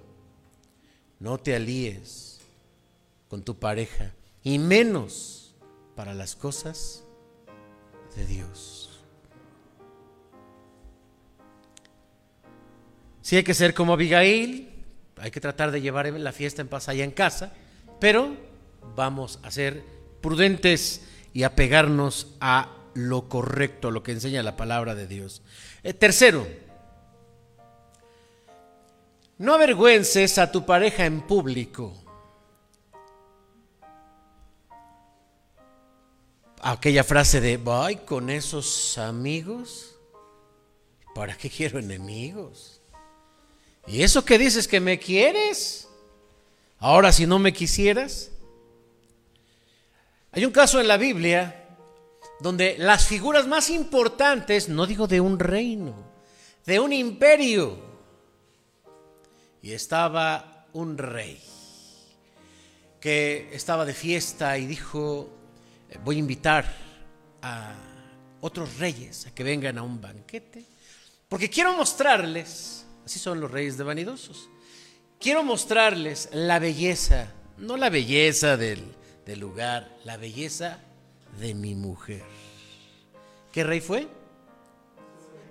[1.20, 2.40] no te alíes
[3.28, 5.54] con tu pareja y menos
[5.96, 7.06] para las cosas
[8.16, 9.02] de Dios.
[13.22, 14.70] Si hay que ser como Abigail,
[15.18, 17.54] hay que tratar de llevar la fiesta en paz allá en casa,
[18.00, 18.36] pero
[18.96, 19.84] vamos a ser
[20.22, 25.42] prudentes y apegarnos a lo correcto, lo que enseña la palabra de Dios.
[25.84, 26.48] Eh, tercero,
[29.38, 32.09] no avergüences a tu pareja en público.
[36.72, 39.96] Aquella frase de, voy con esos amigos,
[41.16, 42.80] ¿para qué quiero enemigos?
[43.88, 45.88] ¿Y eso que dices que me quieres?
[46.78, 48.30] Ahora si no me quisieras.
[50.32, 51.66] Hay un caso en la Biblia
[52.40, 55.96] donde las figuras más importantes, no digo de un reino,
[56.68, 57.80] de un imperio,
[59.64, 61.42] y estaba un rey
[63.02, 65.39] que estaba de fiesta y dijo,
[66.04, 66.66] voy a invitar
[67.42, 67.74] a
[68.42, 70.66] otros reyes a que vengan a un banquete,
[71.28, 74.50] porque quiero mostrarles, así son los reyes de vanidosos,
[75.20, 78.84] quiero mostrarles la belleza, no la belleza del,
[79.26, 80.80] del lugar, la belleza
[81.40, 82.24] de mi mujer.
[83.52, 84.08] ¿Qué rey fue?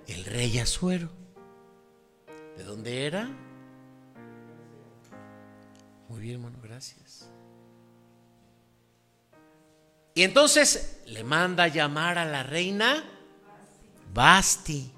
[0.07, 1.09] El rey Azuero.
[2.57, 3.29] ¿De dónde era?
[6.09, 7.08] Muy bien, hermano, gracias.
[10.19, 13.05] Y entonces le manda llamar a la reina
[14.13, 14.91] Basti.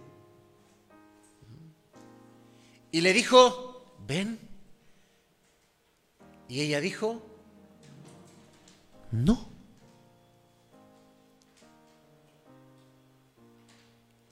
[2.92, 4.40] Y le dijo, ven.
[6.50, 7.24] Y ella dijo,
[9.12, 9.48] no.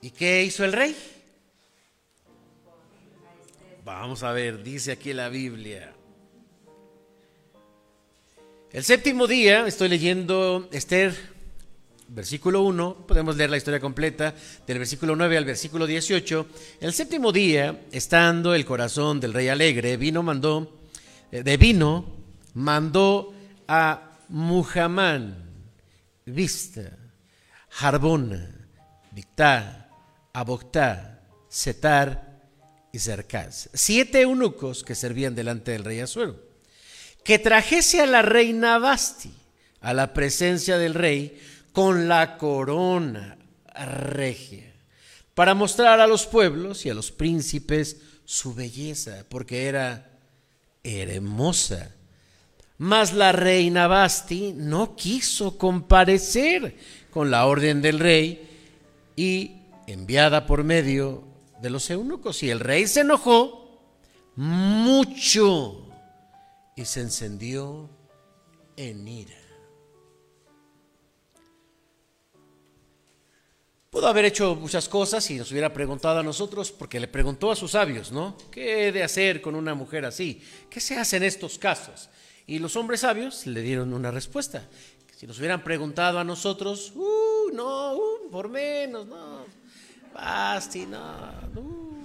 [0.02, 0.98] ¿Y qué hizo el rey?
[3.86, 5.99] Vamos a ver, dice aquí la Biblia.
[8.72, 11.16] El séptimo día, estoy leyendo Esther,
[12.08, 14.36] versículo 1, podemos leer la historia completa,
[14.68, 16.46] del versículo 9 al versículo 18.
[16.80, 20.82] El séptimo día, estando el corazón del rey alegre, vino, mandó,
[21.32, 22.06] eh, de vino,
[22.54, 23.34] mandó
[23.68, 25.22] a Muhammad,
[26.28, 26.96] Vista,
[27.80, 28.68] Harbona,
[29.10, 29.90] Victá,
[30.32, 32.40] Aboctá, Setar
[32.94, 36.49] y Cercaz, siete eunucos que servían delante del rey Azuero
[37.24, 39.32] que trajese a la reina Basti
[39.82, 41.40] a la presencia del rey
[41.72, 43.38] con la corona
[43.74, 44.74] regia,
[45.34, 50.10] para mostrar a los pueblos y a los príncipes su belleza, porque era
[50.84, 51.96] hermosa.
[52.78, 56.76] Mas la reina Basti no quiso comparecer
[57.12, 58.48] con la orden del rey
[59.16, 61.24] y enviada por medio
[61.62, 62.42] de los eunucos.
[62.44, 63.82] Y el rey se enojó
[64.36, 65.89] mucho
[66.80, 67.90] y se encendió
[68.78, 69.36] en ira.
[73.90, 77.58] Pudo haber hecho muchas cosas y nos hubiera preguntado a nosotros, porque le preguntó a
[77.58, 78.38] sus sabios, ¿no?
[78.50, 80.42] ¿Qué he de hacer con una mujer así?
[80.70, 82.10] ¿Qué se hace en estos casos?
[82.48, 84.66] Y los hombres sabios le dieron una respuesta.
[85.18, 89.44] Si nos hubieran preguntado a nosotros, uh, no, uh, por menos, no,
[90.14, 91.99] basti, no, uh".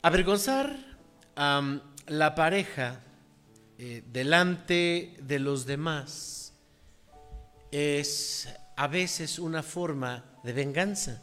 [0.00, 0.76] Avergonzar
[1.34, 3.00] a la pareja
[3.78, 6.52] eh, delante de los demás
[7.72, 11.20] es a veces una forma de venganza.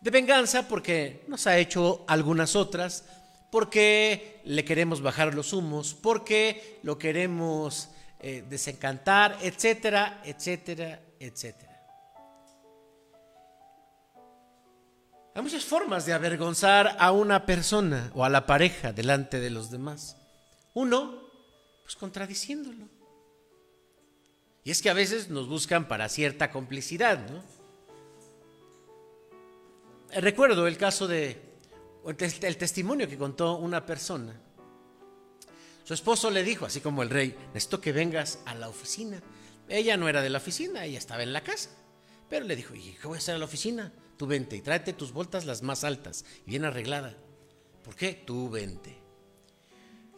[0.00, 3.04] De venganza porque nos ha hecho algunas otras,
[3.52, 11.69] porque le queremos bajar los humos, porque lo queremos eh, desencantar, etcétera, etcétera, etcétera.
[15.34, 19.70] Hay muchas formas de avergonzar a una persona o a la pareja delante de los
[19.70, 20.16] demás.
[20.74, 21.22] Uno,
[21.82, 22.88] pues contradiciéndolo.
[24.64, 27.42] Y es que a veces nos buscan para cierta complicidad, ¿no?
[30.20, 31.40] Recuerdo el caso de,
[32.04, 34.34] el testimonio que contó una persona.
[35.84, 39.22] Su esposo le dijo, así como el rey, necesito que vengas a la oficina.
[39.68, 41.70] Ella no era de la oficina, ella estaba en la casa.
[42.28, 43.92] Pero le dijo, ¿y qué voy a hacer a la oficina?
[44.20, 47.16] Tú vente y tráete tus botas las más altas, bien arreglada.
[47.82, 48.12] ¿Por qué?
[48.12, 48.98] Tú vente.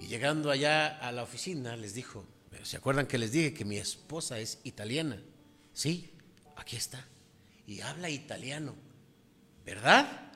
[0.00, 2.26] Y llegando allá a la oficina les dijo,
[2.64, 5.22] ¿se acuerdan que les dije que mi esposa es italiana?
[5.72, 6.18] Sí,
[6.56, 7.06] aquí está.
[7.64, 8.74] Y habla italiano,
[9.64, 10.32] ¿verdad?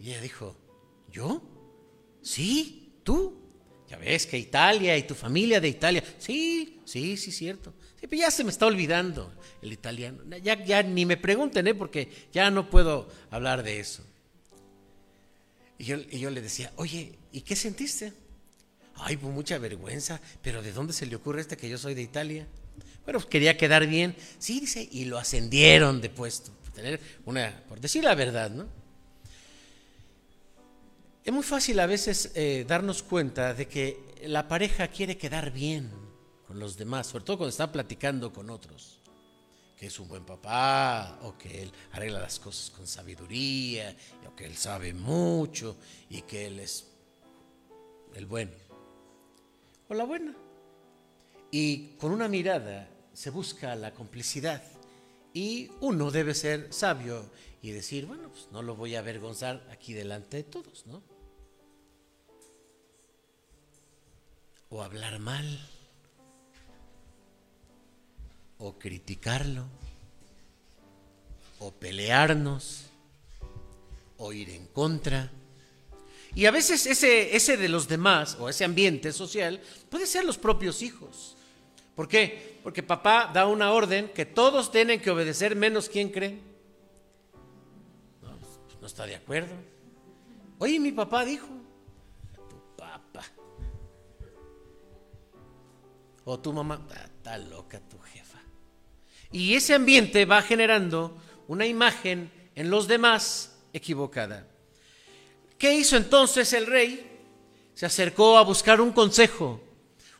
[0.00, 0.56] Y ella dijo,
[1.08, 1.42] ¿yo?
[2.20, 3.39] Sí, tú.
[3.90, 6.04] Ya ves que Italia y tu familia de Italia.
[6.18, 7.74] Sí, sí, sí, cierto.
[8.00, 10.22] Sí, ya se me está olvidando el italiano.
[10.42, 11.74] Ya, ya ni me pregunten, ¿eh?
[11.74, 14.04] porque ya no puedo hablar de eso.
[15.76, 18.12] Y yo, y yo le decía, oye, ¿y qué sentiste?
[18.94, 22.02] Ay, pues mucha vergüenza, pero ¿de dónde se le ocurre este que yo soy de
[22.02, 22.46] Italia?
[23.04, 24.14] Bueno, pues quería quedar bien.
[24.38, 28.68] Sí, dice, y lo ascendieron de puesto, tener una, por decir la verdad, ¿no?
[31.22, 35.90] Es muy fácil a veces eh, darnos cuenta de que la pareja quiere quedar bien
[36.46, 39.02] con los demás, sobre todo cuando está platicando con otros,
[39.76, 43.94] que es un buen papá, o que él arregla las cosas con sabiduría,
[44.26, 45.76] o que él sabe mucho,
[46.08, 46.86] y que él es
[48.14, 48.52] el bueno
[49.88, 50.34] o la buena.
[51.50, 54.62] Y con una mirada se busca la complicidad.
[55.34, 57.30] Y uno debe ser sabio
[57.62, 61.02] y decir, bueno, pues no lo voy a avergonzar aquí delante de todos, ¿no?
[64.70, 65.68] O hablar mal,
[68.58, 69.66] o criticarlo,
[71.58, 72.86] o pelearnos,
[74.16, 75.30] o ir en contra.
[76.34, 80.38] Y a veces ese, ese de los demás, o ese ambiente social, puede ser los
[80.38, 81.36] propios hijos.
[81.96, 82.58] ¿Por qué?
[82.62, 86.49] Porque papá da una orden que todos tienen que obedecer menos quien cree.
[88.80, 89.54] No, está de acuerdo.
[90.58, 91.48] Oye, mi papá dijo,
[92.48, 93.24] tu papá.
[96.24, 98.38] O tu mamá, ah, está loca tu jefa.
[99.32, 101.16] Y ese ambiente va generando
[101.48, 104.46] una imagen en los demás equivocada.
[105.58, 107.06] ¿Qué hizo entonces el rey?
[107.74, 109.62] Se acercó a buscar un consejo,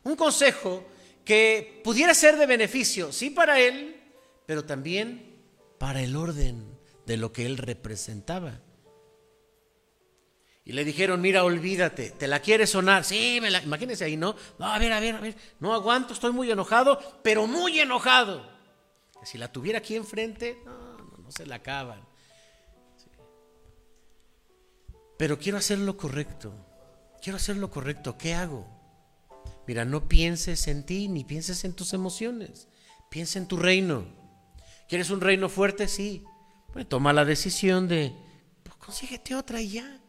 [0.03, 0.85] un consejo
[1.25, 4.01] que pudiera ser de beneficio, sí para él,
[4.45, 5.35] pero también
[5.77, 6.70] para el orden
[7.11, 8.61] de lo que él representaba.
[10.63, 13.03] Y le dijeron, mira, olvídate, ¿te la quieres sonar?
[13.03, 13.61] Sí, me la...
[13.61, 14.35] imagínense ahí, ¿no?
[14.57, 18.49] No, a ver, a ver, a ver, no aguanto, estoy muy enojado, pero muy enojado.
[19.23, 22.11] si la tuviera aquí enfrente, no, no, no se la acaban
[25.21, 26.51] pero quiero hacer lo correcto.
[27.21, 28.17] Quiero hacer lo correcto.
[28.17, 28.65] ¿Qué hago?
[29.67, 32.67] Mira, no pienses en ti ni pienses en tus emociones.
[33.11, 34.07] Piensa en tu reino.
[34.89, 35.87] ¿Quieres un reino fuerte?
[35.87, 36.25] Sí.
[36.73, 38.13] Bueno, toma la decisión de,
[38.63, 39.99] pues consíguete otra y ya.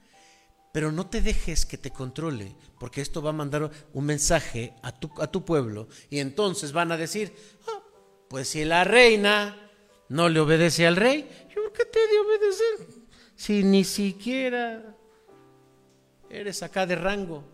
[0.73, 4.93] Pero no te dejes que te controle, porque esto va a mandar un mensaje a
[4.93, 7.35] tu, a tu pueblo y entonces van a decir,
[7.69, 7.83] ah,
[8.29, 9.71] pues si la reina
[10.09, 13.03] no le obedece al rey, ¿por qué te de obedecer?
[13.37, 14.97] Si ni siquiera
[16.31, 17.45] eres acá de rango.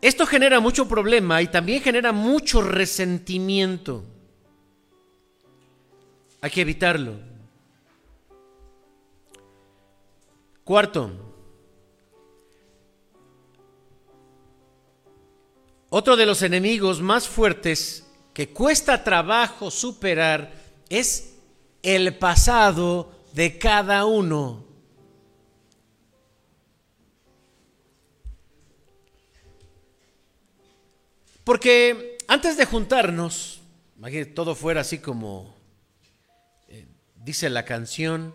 [0.00, 4.04] Esto genera mucho problema y también genera mucho resentimiento.
[6.44, 7.14] Hay que evitarlo.
[10.62, 11.10] Cuarto,
[15.88, 20.52] otro de los enemigos más fuertes que cuesta trabajo superar
[20.90, 21.32] es
[21.82, 24.66] el pasado de cada uno.
[31.42, 33.62] Porque antes de juntarnos,
[34.10, 35.53] que todo fuera así como
[37.24, 38.34] dice la canción,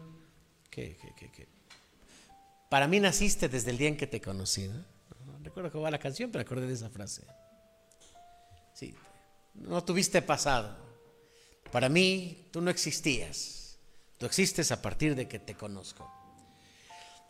[0.70, 0.98] que,
[2.70, 4.68] para mí naciste desde el día en que te conocí.
[4.68, 4.84] ¿no?
[5.44, 7.24] recuerdo cómo va la canción, pero acordé de esa frase.
[8.74, 8.94] Sí,
[9.54, 10.76] no tuviste pasado.
[11.72, 13.78] Para mí tú no existías.
[14.18, 16.12] Tú existes a partir de que te conozco.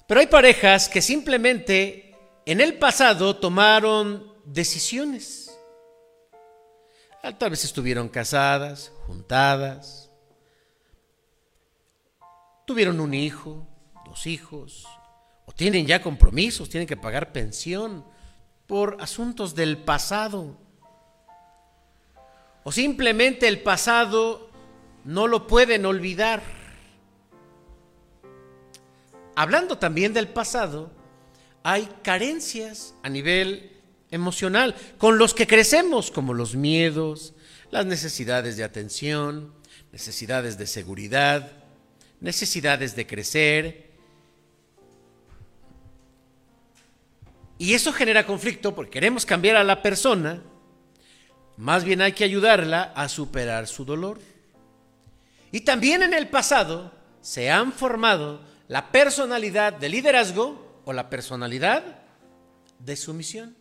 [0.07, 5.55] Pero hay parejas que simplemente en el pasado tomaron decisiones.
[7.22, 10.09] Tal vez estuvieron casadas, juntadas,
[12.70, 13.65] tuvieron un hijo,
[14.05, 14.86] dos hijos,
[15.47, 18.05] o tienen ya compromisos, tienen que pagar pensión
[18.67, 20.55] por asuntos del pasado.
[22.63, 24.51] O simplemente el pasado
[25.03, 26.43] no lo pueden olvidar.
[29.36, 30.91] Hablando también del pasado,
[31.63, 37.34] hay carencias a nivel emocional con los que crecemos, como los miedos,
[37.72, 39.55] las necesidades de atención,
[39.91, 41.59] necesidades de seguridad,
[42.20, 43.89] necesidades de crecer.
[47.57, 50.41] Y eso genera conflicto porque queremos cambiar a la persona,
[51.57, 54.20] más bien hay que ayudarla a superar su dolor.
[55.51, 61.84] Y también en el pasado se han formado la personalidad de liderazgo o la personalidad
[62.80, 63.57] de sumisión.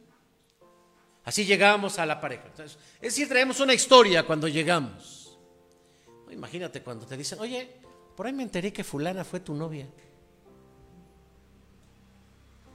[1.25, 2.45] Así llegamos a la pareja.
[2.57, 5.39] es decir, traemos una historia cuando llegamos.
[6.31, 7.69] Imagínate cuando te dicen, oye,
[8.19, 9.87] por ahí me enteré que fulana fue tu novia.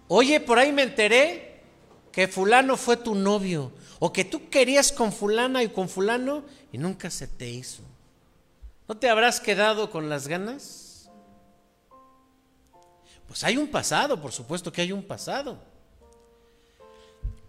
[0.07, 1.59] Oye, por ahí me enteré
[2.13, 3.73] que fulano fue tu novio.
[3.99, 7.83] O que tú querías con fulana y con fulano y nunca se te hizo.
[8.87, 11.11] ¿No te habrás quedado con las ganas?
[13.27, 15.59] Pues hay un pasado, por supuesto que hay un pasado.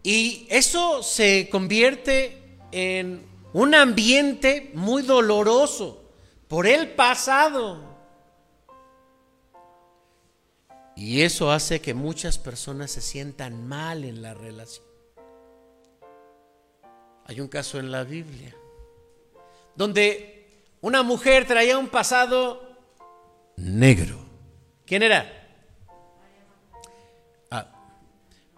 [0.02, 6.03] Y eso se convierte en un ambiente muy doloroso
[6.54, 7.80] por el pasado.
[10.94, 14.86] Y eso hace que muchas personas se sientan mal en la relación.
[17.24, 18.54] Hay un caso en la Biblia
[19.74, 20.46] donde
[20.80, 22.78] una mujer traía un pasado
[23.56, 24.16] negro.
[24.86, 25.26] ¿Quién era?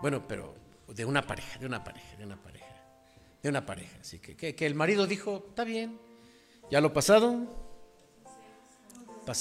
[0.03, 0.55] Bueno, pero
[0.89, 2.85] de una pareja, de una pareja, de una pareja,
[3.43, 3.97] de una pareja.
[4.03, 5.99] Así que, que, el marido dijo, está bien,
[6.71, 7.66] ya lo pasado.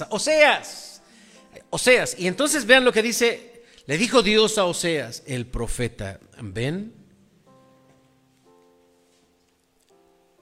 [0.09, 1.01] Oseas,
[1.69, 2.15] Oseas.
[2.17, 6.93] Y entonces vean lo que dice, le dijo Dios a Oseas, el profeta, ven,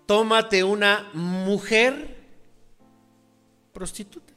[0.05, 2.17] tómate una mujer
[3.73, 4.33] prostituta,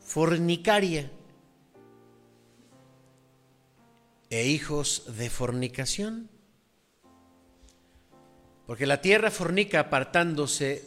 [0.00, 1.10] fornicaria
[4.30, 6.30] e hijos de fornicación.
[8.66, 10.84] Porque la tierra fornica apartándose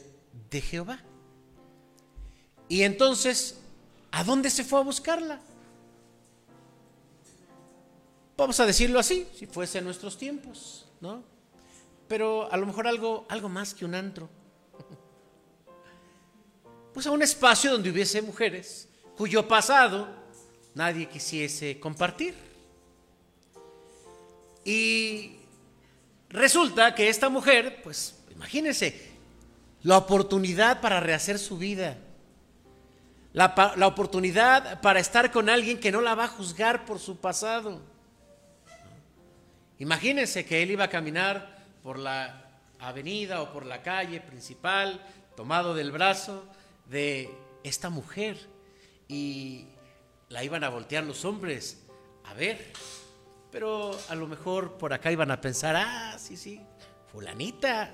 [0.50, 1.00] de Jehová.
[2.68, 3.60] Y entonces,
[4.12, 5.40] ¿a dónde se fue a buscarla?
[8.36, 11.24] Vamos a decirlo así, si fuese en nuestros tiempos, ¿no?
[12.08, 14.30] Pero a lo mejor algo, algo más que un antro.
[16.94, 18.88] Pues a un espacio donde hubiese mujeres
[19.18, 20.08] cuyo pasado
[20.76, 22.36] nadie quisiese compartir.
[24.64, 25.38] Y
[26.30, 29.12] resulta que esta mujer, pues imagínense,
[29.82, 31.98] la oportunidad para rehacer su vida,
[33.34, 37.18] la, la, oportunidad para estar con alguien que no la va a juzgar por su
[37.18, 37.82] pasado.
[39.80, 45.02] Imagínense que él iba a caminar por la avenida o por la calle principal,
[45.36, 46.46] tomado del brazo
[46.86, 47.30] de
[47.64, 48.38] esta mujer,
[49.08, 49.68] y
[50.30, 51.84] la iban a voltear los hombres
[52.24, 52.72] a ver
[53.54, 56.60] pero a lo mejor por acá iban a pensar, ah, sí, sí,
[57.12, 57.92] fulanita,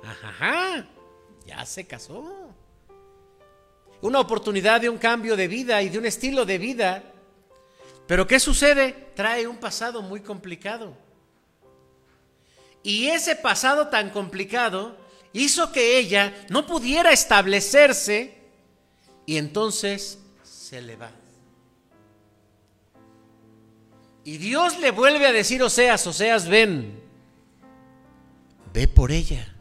[0.00, 0.86] ajá,
[1.44, 2.54] ya se casó.
[4.02, 7.04] Una oportunidad de un cambio de vida y de un estilo de vida.
[8.06, 9.10] Pero ¿qué sucede?
[9.14, 10.96] Trae un pasado muy complicado.
[12.82, 14.96] Y ese pasado tan complicado
[15.32, 18.36] hizo que ella no pudiera establecerse
[19.24, 21.10] y entonces se le va.
[24.24, 27.00] Y Dios le vuelve a decir, Oseas, Oseas, ven,
[28.72, 29.54] ve por ella.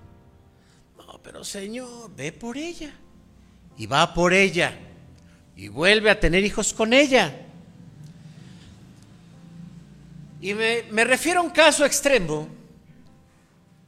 [0.97, 2.93] No, pero Señor, ve por ella.
[3.81, 4.77] Y va por ella.
[5.55, 7.35] Y vuelve a tener hijos con ella.
[10.39, 12.47] Y me, me refiero a un caso extremo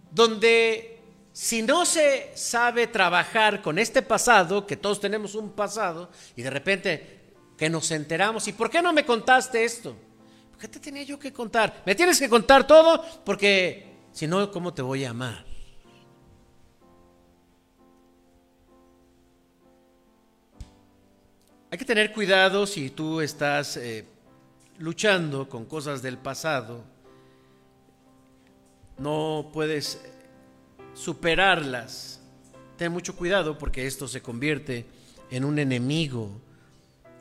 [0.10, 1.00] donde
[1.32, 6.50] si no se sabe trabajar con este pasado, que todos tenemos un pasado, y de
[6.50, 7.20] repente
[7.56, 9.96] que nos enteramos, ¿y por qué no me contaste esto?
[10.60, 11.84] ¿Qué te tenía yo que contar?
[11.86, 15.53] Me tienes que contar todo porque si no, ¿cómo te voy a amar?
[21.74, 24.06] Hay que tener cuidado si tú estás eh,
[24.78, 26.84] luchando con cosas del pasado.
[29.00, 30.00] No puedes
[30.94, 32.20] superarlas.
[32.78, 34.86] Ten mucho cuidado porque esto se convierte
[35.32, 36.40] en un enemigo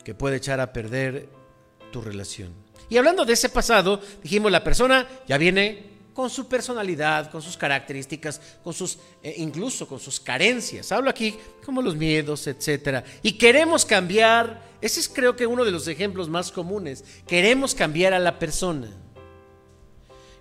[0.03, 1.27] que puede echar a perder
[1.91, 2.53] tu relación.
[2.89, 7.57] Y hablando de ese pasado, dijimos, la persona ya viene con su personalidad, con sus
[7.57, 10.91] características, con sus, eh, incluso con sus carencias.
[10.91, 11.35] Hablo aquí
[11.65, 13.03] como los miedos, etcétera.
[13.21, 17.03] Y queremos cambiar, ese es creo que uno de los ejemplos más comunes.
[17.27, 18.89] Queremos cambiar a la persona.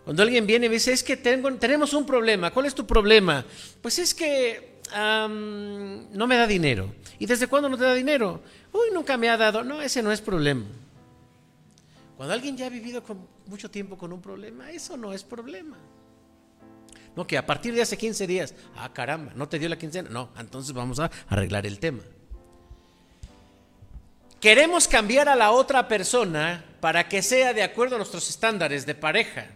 [0.04, 2.86] Cuando alguien viene y me dice, es que tengo, tenemos un problema, ¿cuál es tu
[2.86, 3.44] problema?
[3.80, 6.92] Pues es que no me da dinero.
[7.18, 8.42] ¿Y desde cuándo no te da dinero?
[8.72, 9.62] Uy, nunca me ha dado.
[9.62, 10.64] No, ese no es problema.
[12.22, 15.76] Cuando alguien ya ha vivido con mucho tiempo con un problema, eso no es problema.
[17.16, 20.08] No, que a partir de hace 15 días, ah, caramba, no te dio la quincena.
[20.08, 22.04] No, entonces vamos a arreglar el tema.
[24.40, 28.94] Queremos cambiar a la otra persona para que sea de acuerdo a nuestros estándares de
[28.94, 29.48] pareja.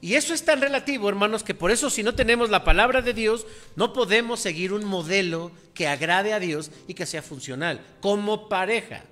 [0.00, 3.14] Y eso es tan relativo, hermanos, que por eso si no tenemos la palabra de
[3.14, 8.48] Dios, no podemos seguir un modelo que agrade a Dios y que sea funcional como
[8.48, 9.02] pareja.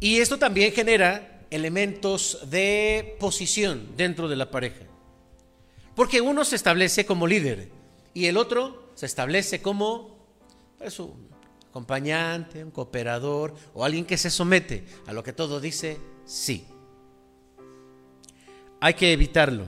[0.00, 4.84] Y esto también genera elementos de posición dentro de la pareja.
[5.94, 7.70] Porque uno se establece como líder
[8.12, 10.18] y el otro se establece como
[10.78, 11.28] pues, un
[11.68, 16.66] acompañante, un cooperador o alguien que se somete a lo que todo dice sí.
[18.80, 19.64] Hay que evitarlo.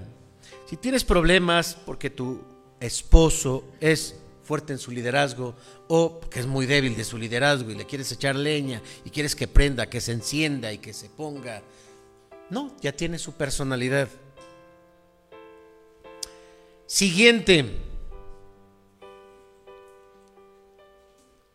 [0.69, 2.43] Si tienes problemas porque tu
[2.81, 4.17] esposo es
[4.47, 5.55] fuerte en su liderazgo
[5.89, 9.35] o que es muy débil de su liderazgo y le quieres echar leña y quieres
[9.35, 11.63] que prenda, que se encienda y que se ponga.
[12.49, 14.09] No, ya tiene su personalidad.
[16.87, 17.67] Siguiente.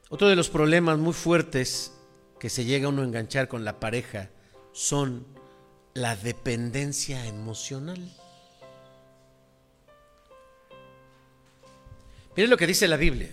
[0.10, 1.94] Otro de los problemas muy fuertes
[2.38, 4.30] que se llega a uno a enganchar con la pareja
[4.74, 5.26] son
[5.94, 8.12] la dependencia emocional.
[12.36, 13.30] Miren lo que dice la Biblia.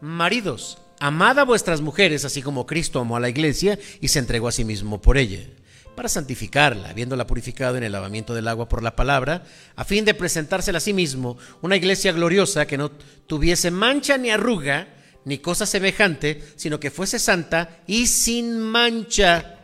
[0.00, 4.48] Maridos, amad a vuestras mujeres, así como Cristo amó a la iglesia y se entregó
[4.48, 5.46] a sí mismo por ella,
[5.94, 9.44] para santificarla, habiéndola purificado en el lavamiento del agua por la palabra,
[9.76, 14.30] a fin de presentársela a sí mismo una iglesia gloriosa que no tuviese mancha ni
[14.30, 14.88] arruga,
[15.24, 19.58] ni cosa semejante, sino que fuese santa y sin mancha.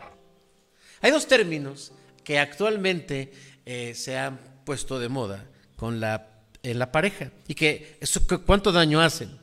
[1.01, 1.93] Hay dos términos
[2.23, 3.31] que actualmente
[3.65, 5.45] eh, se han puesto de moda
[5.75, 6.36] con la
[6.71, 9.37] en la pareja y que eso, cuánto daño hacen.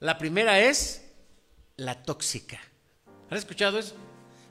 [0.00, 1.04] La primera es
[1.76, 2.60] la tóxica.
[3.30, 3.94] ¿Han escuchado eso?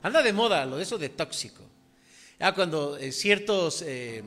[0.02, 1.62] Anda de moda lo de eso de tóxico.
[2.38, 4.22] Ya cuando eh, ciertos, eh,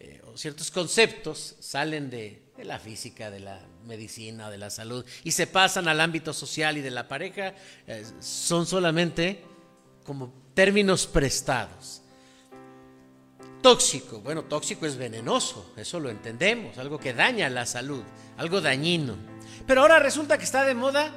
[0.00, 5.46] eh, ciertos conceptos salen de, la física, de la medicina, de la salud y se
[5.46, 7.54] pasan al ámbito social y de la pareja,
[8.20, 9.44] son solamente
[10.04, 12.02] como términos prestados.
[13.62, 18.02] Tóxico, bueno, tóxico es venenoso, eso lo entendemos, algo que daña la salud,
[18.36, 19.16] algo dañino.
[19.66, 21.12] Pero ahora resulta que está de moda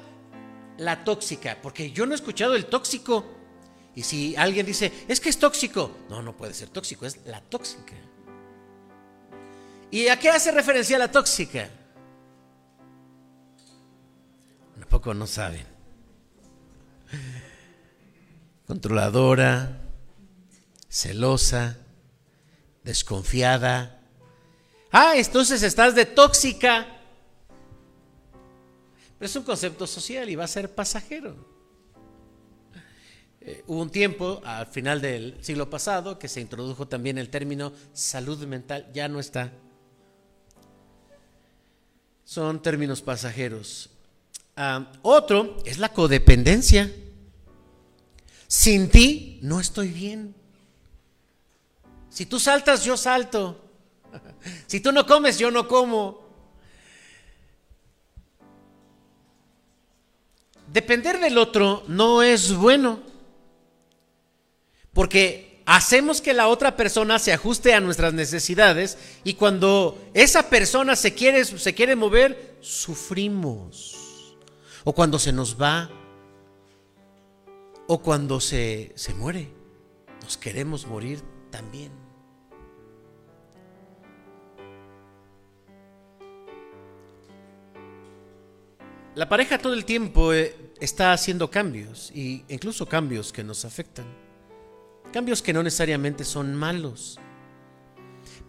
[0.77, 3.25] la tóxica, porque yo no he escuchado el tóxico.
[3.95, 7.41] Y si alguien dice, es que es tóxico, no, no puede ser tóxico, es la
[7.41, 7.93] tóxica.
[9.91, 11.69] ¿Y a qué hace referencia la tóxica?
[14.77, 15.65] Un poco no saben.
[18.67, 19.81] Controladora,
[20.87, 21.78] celosa,
[22.83, 24.01] desconfiada.
[24.91, 26.87] Ah, entonces estás de tóxica.
[29.17, 31.35] Pero es un concepto social y va a ser pasajero.
[33.41, 37.73] Eh, hubo un tiempo, al final del siglo pasado, que se introdujo también el término
[37.93, 38.89] salud mental.
[38.93, 39.51] Ya no está.
[42.23, 43.89] Son términos pasajeros.
[45.01, 46.91] Otro es la codependencia.
[48.47, 50.35] Sin ti no estoy bien.
[52.19, 53.63] Si tú saltas, yo salto.
[54.67, 56.19] Si tú no comes, yo no como.
[60.67, 62.99] Depender del otro no es bueno.
[64.91, 70.97] Porque hacemos que la otra persona se ajuste a nuestras necesidades y cuando esa persona
[70.97, 74.35] se quiere, se quiere mover, sufrimos.
[74.83, 75.89] O cuando se nos va.
[77.87, 79.49] O cuando se, se muere.
[80.21, 81.98] Nos queremos morir también.
[89.15, 94.05] La pareja todo el tiempo eh, está haciendo cambios, e incluso cambios que nos afectan.
[95.11, 97.19] Cambios que no necesariamente son malos.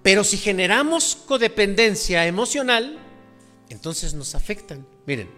[0.02, 2.98] Pero si generamos codependencia emocional,
[3.68, 4.86] entonces nos afectan.
[5.06, 5.30] Miren,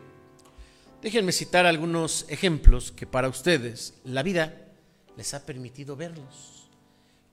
[1.01, 4.73] déjenme citar algunos ejemplos que para ustedes la vida
[5.17, 6.69] les ha permitido verlos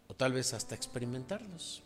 [0.07, 1.83] o tal vez hasta experimentarlos.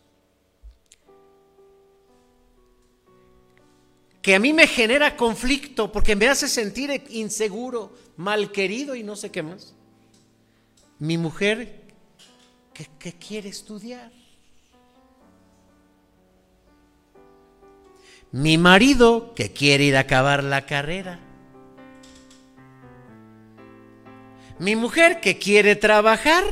[4.24, 9.18] Que a mí me genera conflicto porque me hace sentir inseguro, mal querido y no
[9.18, 9.76] sé qué más.
[10.98, 11.82] Mi mujer
[12.74, 14.10] que, que quiere estudiar.
[18.32, 21.20] Mi marido que quiere ir a acabar la carrera.
[24.58, 26.46] Mi mujer que quiere trabajar.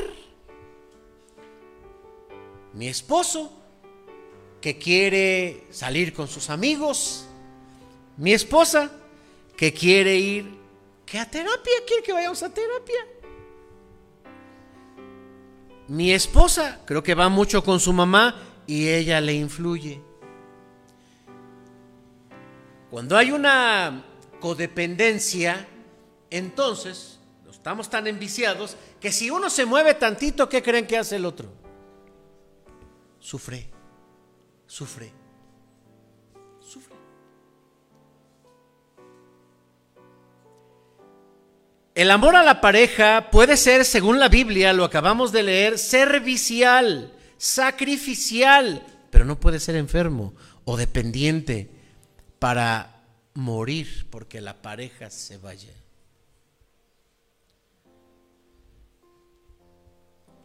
[2.73, 3.49] Mi esposo
[4.59, 7.29] que quiere salir con sus amigos.
[8.17, 8.91] Mi esposa
[9.57, 10.61] que quiere ir
[11.19, 13.05] a terapia, quiere que vayamos a terapia.
[15.87, 18.35] Mi esposa creo que va mucho con su mamá
[18.65, 20.01] y ella le influye.
[22.89, 24.03] Cuando hay una
[24.39, 25.67] codependencia,
[26.29, 31.25] entonces estamos tan enviciados que si uno se mueve tantito, ¿qué creen que hace el
[31.25, 31.47] otro?
[33.19, 33.69] Sufre,
[34.65, 35.20] sufre.
[42.01, 47.13] El amor a la pareja puede ser, según la Biblia, lo acabamos de leer, servicial,
[47.37, 50.33] sacrificial, pero no puede ser enfermo
[50.65, 51.69] o dependiente
[52.39, 53.03] para
[53.35, 55.71] morir porque la pareja se vaya.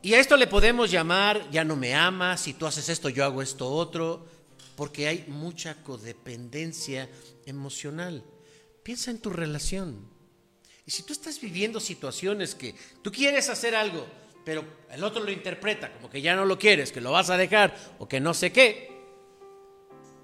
[0.02, 3.24] Y a esto le podemos llamar, ya no me amas, si tú haces esto, yo
[3.24, 4.26] hago esto otro,
[4.76, 7.08] porque hay mucha codependencia
[7.46, 8.22] emocional.
[8.82, 10.15] Piensa en tu relación.
[10.86, 14.06] Y si tú estás viviendo situaciones que tú quieres hacer algo,
[14.44, 17.36] pero el otro lo interpreta como que ya no lo quieres, que lo vas a
[17.36, 18.96] dejar o que no sé qué,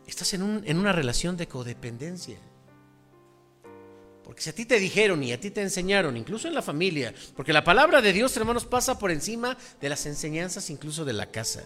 [0.07, 2.39] Estás en, un, en una relación de codependencia.
[4.25, 7.15] Porque si a ti te dijeron y a ti te enseñaron, incluso en la familia,
[7.35, 11.31] porque la palabra de Dios, hermanos, pasa por encima de las enseñanzas incluso de la
[11.31, 11.65] casa.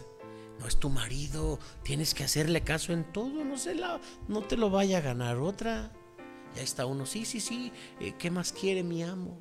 [0.58, 4.56] No es tu marido, tienes que hacerle caso en todo, no, se la, no te
[4.56, 5.92] lo vaya a ganar otra.
[6.56, 9.38] Y ahí está uno, sí, sí, sí, eh, ¿qué más quiere mi amo?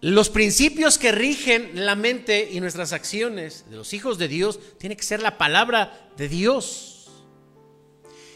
[0.00, 4.96] Los principios que rigen la mente y nuestras acciones de los hijos de Dios tiene
[4.96, 7.10] que ser la palabra de Dios.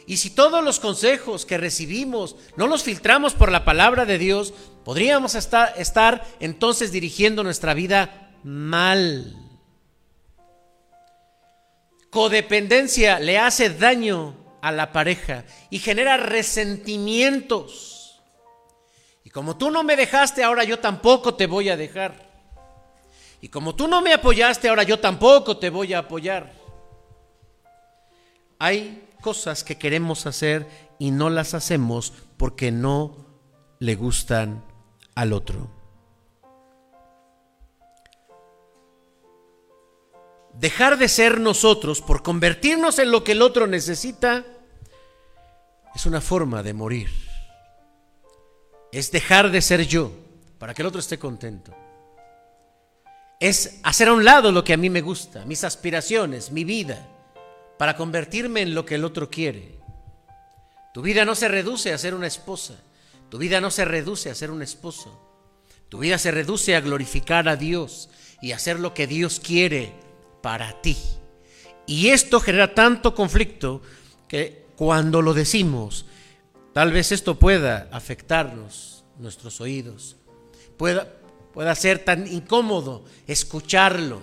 [0.07, 4.55] Y si todos los consejos que recibimos no los filtramos por la palabra de Dios,
[4.85, 9.35] podríamos estar, estar entonces dirigiendo nuestra vida mal.
[12.11, 17.95] Codependencia le hace daño a la pareja y genera resentimientos
[19.35, 22.15] como tú no me dejaste, ahora yo tampoco te voy a dejar.
[23.41, 26.53] Y como tú no me apoyaste, ahora yo tampoco te voy a apoyar.
[28.61, 30.69] Hay cosas que queremos hacer
[31.01, 33.27] y no las hacemos porque no
[33.81, 34.65] le gustan
[35.17, 35.69] al otro.
[40.53, 44.45] Dejar de ser nosotros por convertirnos en lo que el otro necesita
[45.95, 47.11] es una forma de morir
[48.95, 50.13] es dejar de ser yo
[50.59, 51.75] para que el otro esté contento.
[53.41, 57.05] Es hacer a un lado lo que a mí me gusta, mis aspiraciones, mi vida,
[57.77, 59.81] para convertirme en lo que el otro quiere.
[60.95, 62.75] Tu vida no se reduce a ser una esposa,
[63.31, 65.21] tu vida no se reduce a ser un esposo,
[65.89, 68.09] tu vida se reduce a glorificar a Dios
[68.41, 69.93] y hacer lo que Dios quiere
[70.41, 70.97] para ti.
[71.85, 73.83] Y esto genera tanto conflicto
[74.29, 76.07] que cuando lo decimos
[76.75, 80.17] Tal vez esto pueda afectarnos, nuestros oídos.
[80.77, 81.09] Pueda,
[81.53, 84.21] pueda ser tan incómodo escucharlo.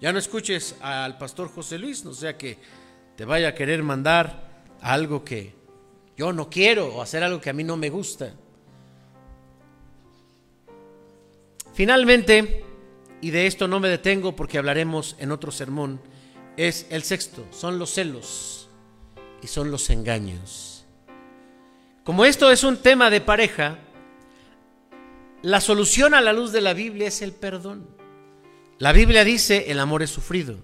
[0.00, 2.56] Ya no escuches al pastor José Luis, no sea que
[3.14, 5.54] te vaya a querer mandar algo que
[6.16, 8.32] yo no quiero o hacer algo que a mí no me gusta.
[11.74, 12.64] Finalmente,
[13.20, 16.00] y de esto no me detengo porque hablaremos en otro sermón,
[16.56, 18.63] es el sexto, son los celos
[19.44, 20.86] y son los engaños.
[22.02, 23.78] Como esto es un tema de pareja,
[25.42, 27.86] la solución a la luz de la Biblia es el perdón.
[28.78, 30.56] La Biblia dice, el amor es sufrido,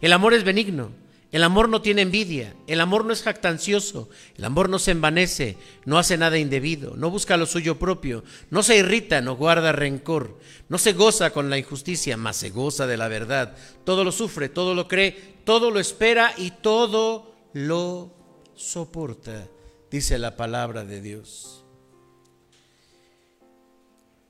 [0.00, 0.90] el amor es benigno,
[1.30, 5.56] el amor no tiene envidia, el amor no es jactancioso, el amor no se envanece,
[5.84, 10.40] no hace nada indebido, no busca lo suyo propio, no se irrita, no guarda rencor,
[10.68, 13.56] no se goza con la injusticia, mas se goza de la verdad.
[13.84, 18.12] Todo lo sufre, todo lo cree, todo lo espera y todo lo
[18.54, 19.48] soporta
[19.90, 21.64] dice la palabra de Dios.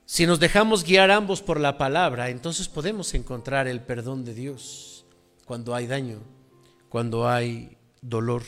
[0.05, 5.05] Si nos dejamos guiar ambos por la palabra, entonces podemos encontrar el perdón de Dios
[5.45, 6.21] cuando hay daño,
[6.89, 8.43] cuando hay dolor,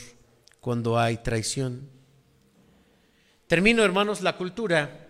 [0.59, 1.87] cuando hay traición.
[3.47, 5.07] Termino, hermanos, la cultura,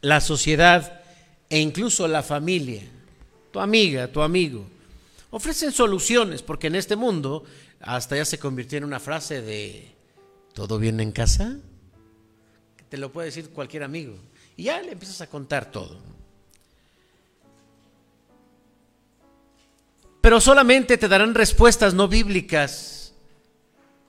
[0.00, 1.02] la sociedad
[1.48, 2.82] e incluso la familia,
[3.52, 4.66] tu amiga, tu amigo,
[5.30, 7.44] Ofrecen soluciones, porque en este mundo
[7.80, 9.94] hasta ya se convirtió en una frase de
[10.52, 11.56] ¿todo bien en casa?
[12.88, 14.16] Te lo puede decir cualquier amigo.
[14.56, 15.98] Y ya le empiezas a contar todo.
[20.20, 23.14] Pero solamente te darán respuestas no bíblicas,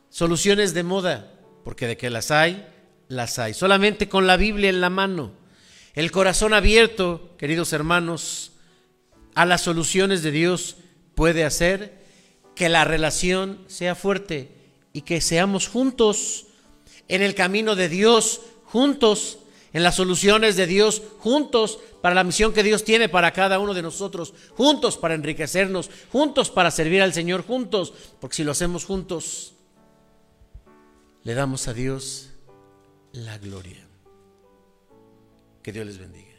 [0.10, 1.32] soluciones de moda,
[1.64, 2.68] porque de que las hay,
[3.08, 3.54] las hay.
[3.54, 5.32] Solamente con la Biblia en la mano,
[5.94, 8.52] el corazón abierto, queridos hermanos,
[9.36, 10.78] a las soluciones de Dios
[11.16, 12.01] puede hacer
[12.56, 14.52] que la relación sea fuerte
[14.94, 16.48] y que seamos juntos
[17.08, 19.40] en el camino de Dios, juntos
[19.74, 23.74] en las soluciones de Dios, juntos para la misión que Dios tiene para cada uno
[23.74, 28.86] de nosotros, juntos para enriquecernos, juntos para servir al Señor, juntos, porque si lo hacemos
[28.86, 29.54] juntos,
[31.24, 32.32] le damos a Dios
[33.14, 33.88] la gloria.
[35.62, 36.31] Que Dios les bendiga.